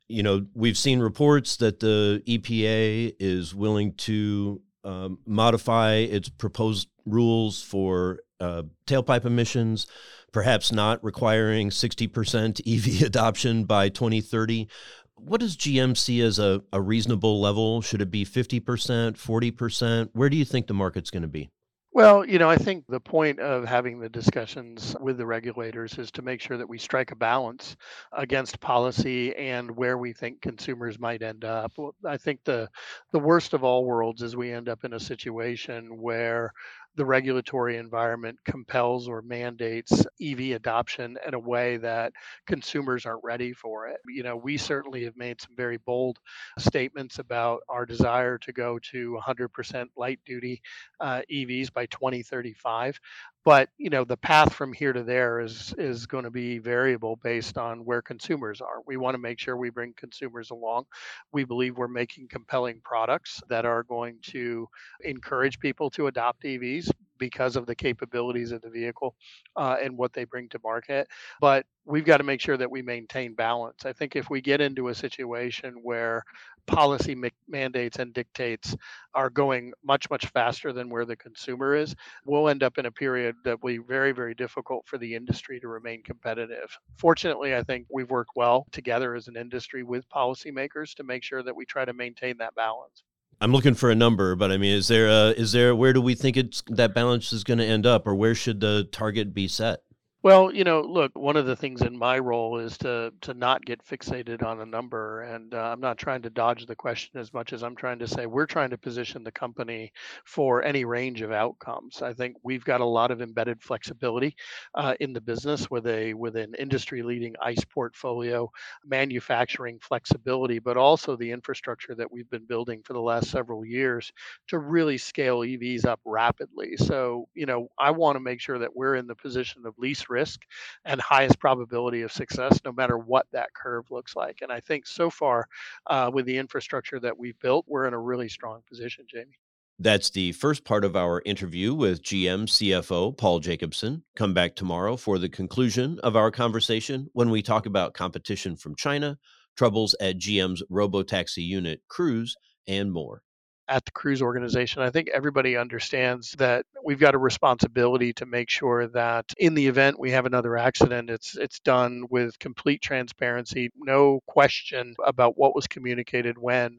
You 0.08 0.22
know, 0.22 0.46
we've 0.54 0.78
seen 0.78 1.00
reports 1.00 1.56
that 1.58 1.78
the 1.78 2.22
EPA 2.26 3.16
is 3.20 3.54
willing 3.54 3.92
to 3.96 4.62
um, 4.82 5.18
modify 5.26 5.96
its 5.96 6.30
proposed 6.30 6.88
rules 7.04 7.62
for 7.62 8.20
uh, 8.40 8.62
tailpipe 8.86 9.26
emissions, 9.26 9.86
perhaps 10.32 10.72
not 10.72 11.04
requiring 11.04 11.68
60% 11.68 12.62
EV 13.02 13.06
adoption 13.06 13.64
by 13.64 13.90
2030. 13.90 14.68
What 15.16 15.40
does 15.40 15.54
GM 15.54 15.98
see 15.98 16.22
as 16.22 16.38
a, 16.38 16.62
a 16.72 16.80
reasonable 16.80 17.42
level? 17.42 17.82
Should 17.82 18.00
it 18.00 18.10
be 18.10 18.24
50%, 18.24 18.62
40%? 18.62 20.08
Where 20.14 20.30
do 20.30 20.38
you 20.38 20.46
think 20.46 20.66
the 20.66 20.72
market's 20.72 21.10
going 21.10 21.24
to 21.24 21.28
be? 21.28 21.50
Well, 21.92 22.24
you 22.24 22.38
know, 22.38 22.48
I 22.48 22.56
think 22.56 22.84
the 22.88 23.00
point 23.00 23.40
of 23.40 23.64
having 23.64 23.98
the 23.98 24.08
discussions 24.08 24.94
with 25.00 25.18
the 25.18 25.26
regulators 25.26 25.98
is 25.98 26.12
to 26.12 26.22
make 26.22 26.40
sure 26.40 26.56
that 26.56 26.68
we 26.68 26.78
strike 26.78 27.10
a 27.10 27.16
balance 27.16 27.76
against 28.12 28.60
policy 28.60 29.34
and 29.34 29.68
where 29.76 29.98
we 29.98 30.12
think 30.12 30.40
consumers 30.40 31.00
might 31.00 31.22
end 31.22 31.44
up. 31.44 31.72
I 32.06 32.16
think 32.16 32.44
the 32.44 32.68
the 33.12 33.18
worst 33.18 33.54
of 33.54 33.64
all 33.64 33.84
worlds 33.84 34.22
is 34.22 34.36
we 34.36 34.52
end 34.52 34.68
up 34.68 34.84
in 34.84 34.92
a 34.92 35.00
situation 35.00 36.00
where 36.00 36.52
the 36.96 37.04
regulatory 37.04 37.76
environment 37.76 38.38
compels 38.44 39.08
or 39.08 39.22
mandates 39.22 40.04
EV 40.20 40.56
adoption 40.56 41.16
in 41.26 41.34
a 41.34 41.38
way 41.38 41.76
that 41.78 42.12
consumers 42.46 43.06
aren't 43.06 43.24
ready 43.24 43.52
for 43.52 43.88
it. 43.88 43.98
You 44.08 44.22
know, 44.22 44.36
we 44.36 44.56
certainly 44.56 45.04
have 45.04 45.16
made 45.16 45.40
some 45.40 45.54
very 45.56 45.78
bold 45.78 46.18
statements 46.58 47.18
about 47.18 47.60
our 47.68 47.86
desire 47.86 48.38
to 48.38 48.52
go 48.52 48.78
to 48.90 49.18
100% 49.24 49.86
light 49.96 50.20
duty 50.24 50.62
uh, 51.00 51.22
EVs 51.30 51.72
by 51.72 51.86
2035 51.86 53.00
but 53.44 53.68
you 53.78 53.90
know 53.90 54.04
the 54.04 54.16
path 54.16 54.52
from 54.54 54.72
here 54.72 54.92
to 54.92 55.02
there 55.02 55.40
is 55.40 55.74
is 55.78 56.06
going 56.06 56.24
to 56.24 56.30
be 56.30 56.58
variable 56.58 57.16
based 57.22 57.58
on 57.58 57.84
where 57.84 58.02
consumers 58.02 58.60
are 58.60 58.80
we 58.86 58.96
want 58.96 59.14
to 59.14 59.18
make 59.18 59.38
sure 59.38 59.56
we 59.56 59.70
bring 59.70 59.92
consumers 59.96 60.50
along 60.50 60.84
we 61.32 61.44
believe 61.44 61.76
we're 61.76 61.88
making 61.88 62.28
compelling 62.28 62.80
products 62.84 63.40
that 63.48 63.64
are 63.64 63.82
going 63.84 64.18
to 64.22 64.66
encourage 65.02 65.58
people 65.58 65.90
to 65.90 66.06
adopt 66.06 66.42
evs 66.44 66.90
because 67.20 67.54
of 67.54 67.66
the 67.66 67.74
capabilities 67.74 68.50
of 68.50 68.62
the 68.62 68.70
vehicle 68.70 69.14
uh, 69.56 69.76
and 69.80 69.96
what 69.96 70.12
they 70.12 70.24
bring 70.24 70.48
to 70.48 70.58
market. 70.64 71.06
But 71.40 71.66
we've 71.84 72.04
got 72.04 72.16
to 72.16 72.24
make 72.24 72.40
sure 72.40 72.56
that 72.56 72.70
we 72.70 72.82
maintain 72.82 73.34
balance. 73.34 73.84
I 73.84 73.92
think 73.92 74.16
if 74.16 74.28
we 74.30 74.40
get 74.40 74.60
into 74.60 74.88
a 74.88 74.94
situation 74.94 75.74
where 75.82 76.24
policy 76.70 77.16
mandates 77.48 77.98
and 77.98 78.14
dictates 78.14 78.76
are 79.14 79.28
going 79.28 79.72
much 79.84 80.08
much 80.10 80.26
faster 80.26 80.72
than 80.72 80.88
where 80.88 81.04
the 81.04 81.16
consumer 81.16 81.74
is 81.74 81.94
we'll 82.24 82.48
end 82.48 82.62
up 82.62 82.78
in 82.78 82.86
a 82.86 82.90
period 82.90 83.34
that 83.44 83.60
will 83.62 83.72
be 83.72 83.78
very 83.78 84.12
very 84.12 84.34
difficult 84.34 84.86
for 84.86 84.96
the 84.98 85.14
industry 85.14 85.58
to 85.60 85.68
remain 85.68 86.02
competitive 86.02 86.70
fortunately 86.96 87.54
i 87.54 87.62
think 87.62 87.86
we've 87.90 88.10
worked 88.10 88.30
well 88.36 88.66
together 88.72 89.14
as 89.14 89.28
an 89.28 89.36
industry 89.36 89.82
with 89.82 90.08
policymakers 90.08 90.94
to 90.94 91.02
make 91.02 91.22
sure 91.22 91.42
that 91.42 91.54
we 91.54 91.64
try 91.64 91.84
to 91.84 91.92
maintain 91.92 92.36
that 92.38 92.54
balance 92.54 93.02
I'm 93.42 93.52
looking 93.52 93.72
for 93.72 93.90
a 93.90 93.94
number, 93.94 94.36
but 94.36 94.50
I 94.50 94.58
mean, 94.58 94.76
is 94.76 94.88
there 94.88 95.08
a, 95.08 95.30
is 95.30 95.52
there 95.52 95.74
where 95.74 95.94
do 95.94 96.02
we 96.02 96.14
think 96.14 96.36
it's 96.36 96.62
that 96.66 96.92
balance 96.92 97.32
is 97.32 97.42
going 97.42 97.56
to 97.56 97.64
end 97.64 97.86
up, 97.86 98.06
or 98.06 98.14
where 98.14 98.34
should 98.34 98.60
the 98.60 98.86
target 98.92 99.32
be 99.32 99.48
set? 99.48 99.80
Well, 100.22 100.52
you 100.54 100.64
know, 100.64 100.82
look, 100.82 101.16
one 101.16 101.36
of 101.38 101.46
the 101.46 101.56
things 101.56 101.80
in 101.80 101.96
my 101.96 102.18
role 102.18 102.58
is 102.58 102.76
to 102.78 103.10
to 103.22 103.32
not 103.32 103.64
get 103.64 103.82
fixated 103.82 104.42
on 104.42 104.60
a 104.60 104.66
number, 104.66 105.22
and 105.22 105.54
uh, 105.54 105.70
I'm 105.72 105.80
not 105.80 105.96
trying 105.96 106.20
to 106.22 106.30
dodge 106.30 106.66
the 106.66 106.76
question 106.76 107.18
as 107.18 107.32
much 107.32 107.54
as 107.54 107.62
I'm 107.62 107.74
trying 107.74 107.98
to 108.00 108.06
say 108.06 108.26
we're 108.26 108.44
trying 108.46 108.68
to 108.70 108.76
position 108.76 109.24
the 109.24 109.32
company 109.32 109.92
for 110.26 110.62
any 110.62 110.84
range 110.84 111.22
of 111.22 111.32
outcomes. 111.32 112.02
I 112.02 112.12
think 112.12 112.36
we've 112.42 112.64
got 112.64 112.82
a 112.82 112.84
lot 112.84 113.10
of 113.10 113.22
embedded 113.22 113.62
flexibility 113.62 114.36
uh, 114.74 114.94
in 115.00 115.14
the 115.14 115.22
business 115.22 115.70
with 115.70 115.86
a 115.86 116.12
with 116.12 116.36
an 116.36 116.54
industry 116.58 117.02
leading 117.02 117.34
ICE 117.40 117.64
portfolio, 117.64 118.50
manufacturing 118.84 119.78
flexibility, 119.80 120.58
but 120.58 120.76
also 120.76 121.16
the 121.16 121.30
infrastructure 121.30 121.94
that 121.94 122.12
we've 122.12 122.28
been 122.28 122.44
building 122.46 122.82
for 122.84 122.92
the 122.92 123.00
last 123.00 123.30
several 123.30 123.64
years 123.64 124.12
to 124.48 124.58
really 124.58 124.98
scale 124.98 125.40
EVs 125.40 125.86
up 125.86 126.00
rapidly. 126.04 126.76
So, 126.76 127.26
you 127.34 127.46
know, 127.46 127.68
I 127.78 127.90
want 127.90 128.16
to 128.16 128.20
make 128.20 128.40
sure 128.40 128.58
that 128.58 128.76
we're 128.76 128.96
in 128.96 129.06
the 129.06 129.14
position 129.14 129.64
of 129.64 129.78
least 129.78 130.09
risk 130.10 130.42
and 130.84 131.00
highest 131.00 131.38
probability 131.38 132.02
of 132.02 132.12
success, 132.12 132.60
no 132.64 132.72
matter 132.72 132.98
what 132.98 133.26
that 133.32 133.54
curve 133.54 133.90
looks 133.90 134.16
like. 134.16 134.40
And 134.42 134.52
I 134.52 134.60
think 134.60 134.86
so 134.86 135.08
far, 135.08 135.46
uh, 135.86 136.10
with 136.12 136.26
the 136.26 136.36
infrastructure 136.36 137.00
that 137.00 137.16
we've 137.16 137.38
built, 137.38 137.64
we're 137.68 137.86
in 137.86 137.94
a 137.94 137.98
really 137.98 138.28
strong 138.28 138.60
position, 138.68 139.06
Jamie. 139.08 139.38
That's 139.78 140.10
the 140.10 140.32
first 140.32 140.64
part 140.64 140.84
of 140.84 140.94
our 140.94 141.22
interview 141.24 141.72
with 141.72 142.02
GM 142.02 142.44
CFO 142.44 143.16
Paul 143.16 143.40
Jacobson. 143.40 144.02
Come 144.14 144.34
back 144.34 144.54
tomorrow 144.54 144.96
for 144.98 145.18
the 145.18 145.30
conclusion 145.30 145.98
of 146.02 146.16
our 146.16 146.30
conversation 146.30 147.08
when 147.14 147.30
we 147.30 147.40
talk 147.40 147.64
about 147.64 147.94
competition 147.94 148.56
from 148.56 148.76
China, 148.76 149.16
troubles 149.56 149.94
at 149.98 150.18
GM's 150.18 150.62
robotaxi 150.70 151.46
unit 151.46 151.80
Cruise, 151.88 152.36
and 152.66 152.92
more 152.92 153.22
at 153.70 153.84
the 153.84 153.92
cruise 153.92 154.20
organization. 154.20 154.82
I 154.82 154.90
think 154.90 155.08
everybody 155.14 155.56
understands 155.56 156.32
that 156.32 156.66
we've 156.84 156.98
got 156.98 157.14
a 157.14 157.18
responsibility 157.18 158.12
to 158.14 158.26
make 158.26 158.50
sure 158.50 158.88
that 158.88 159.32
in 159.38 159.54
the 159.54 159.66
event 159.66 159.98
we 159.98 160.10
have 160.10 160.26
another 160.26 160.58
accident, 160.58 161.08
it's 161.08 161.36
it's 161.36 161.60
done 161.60 162.04
with 162.10 162.38
complete 162.40 162.82
transparency, 162.82 163.70
no 163.76 164.20
question 164.26 164.94
about 165.06 165.38
what 165.38 165.54
was 165.54 165.66
communicated 165.66 166.36
when. 166.36 166.78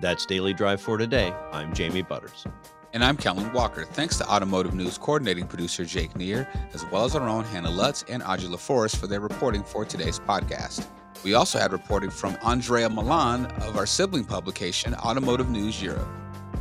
That's 0.00 0.26
Daily 0.26 0.52
Drive 0.52 0.80
for 0.80 0.98
today. 0.98 1.32
I'm 1.52 1.72
Jamie 1.72 2.02
Butters. 2.02 2.44
And 2.92 3.04
I'm 3.04 3.16
Kellen 3.16 3.52
Walker. 3.52 3.84
Thanks 3.84 4.18
to 4.18 4.28
Automotive 4.28 4.74
News 4.74 4.98
coordinating 4.98 5.46
producer 5.46 5.84
Jake 5.84 6.14
Neer, 6.16 6.48
as 6.72 6.84
well 6.86 7.04
as 7.04 7.14
our 7.14 7.28
own 7.28 7.44
Hannah 7.44 7.70
Lutz 7.70 8.04
and 8.08 8.22
Audrey 8.22 8.48
LaForest 8.48 8.96
for 8.96 9.06
their 9.06 9.20
reporting 9.20 9.62
for 9.62 9.84
today's 9.84 10.18
podcast. 10.18 10.86
We 11.24 11.34
also 11.34 11.58
had 11.58 11.72
reporting 11.72 12.10
from 12.10 12.36
Andrea 12.44 12.88
Malan 12.90 13.46
of 13.62 13.76
our 13.76 13.86
sibling 13.86 14.24
publication, 14.24 14.94
Automotive 14.94 15.48
News 15.48 15.82
Europe. 15.82 16.08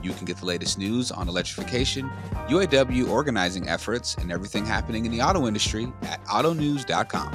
You 0.01 0.13
can 0.13 0.25
get 0.25 0.37
the 0.37 0.45
latest 0.45 0.77
news 0.77 1.11
on 1.11 1.27
electrification, 1.29 2.09
UAW 2.47 3.09
organizing 3.09 3.69
efforts, 3.69 4.15
and 4.15 4.31
everything 4.31 4.65
happening 4.65 5.05
in 5.05 5.11
the 5.11 5.21
auto 5.21 5.47
industry 5.47 5.91
at 6.03 6.23
autonews.com. 6.25 7.31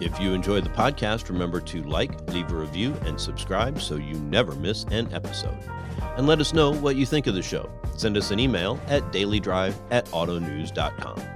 If 0.00 0.18
you 0.20 0.32
enjoyed 0.32 0.64
the 0.64 0.70
podcast, 0.70 1.28
remember 1.28 1.60
to 1.60 1.82
like, 1.84 2.28
leave 2.30 2.50
a 2.50 2.56
review, 2.56 2.94
and 3.04 3.20
subscribe 3.20 3.80
so 3.80 3.96
you 3.96 4.14
never 4.14 4.54
miss 4.54 4.84
an 4.84 5.12
episode. 5.12 5.58
And 6.16 6.26
let 6.26 6.40
us 6.40 6.52
know 6.52 6.72
what 6.72 6.96
you 6.96 7.06
think 7.06 7.26
of 7.26 7.34
the 7.34 7.42
show. 7.42 7.70
Send 7.96 8.16
us 8.16 8.30
an 8.30 8.38
email 8.38 8.80
at 8.88 9.02
dailydrive 9.12 9.74
at 9.90 10.06
autonews.com. 10.06 11.33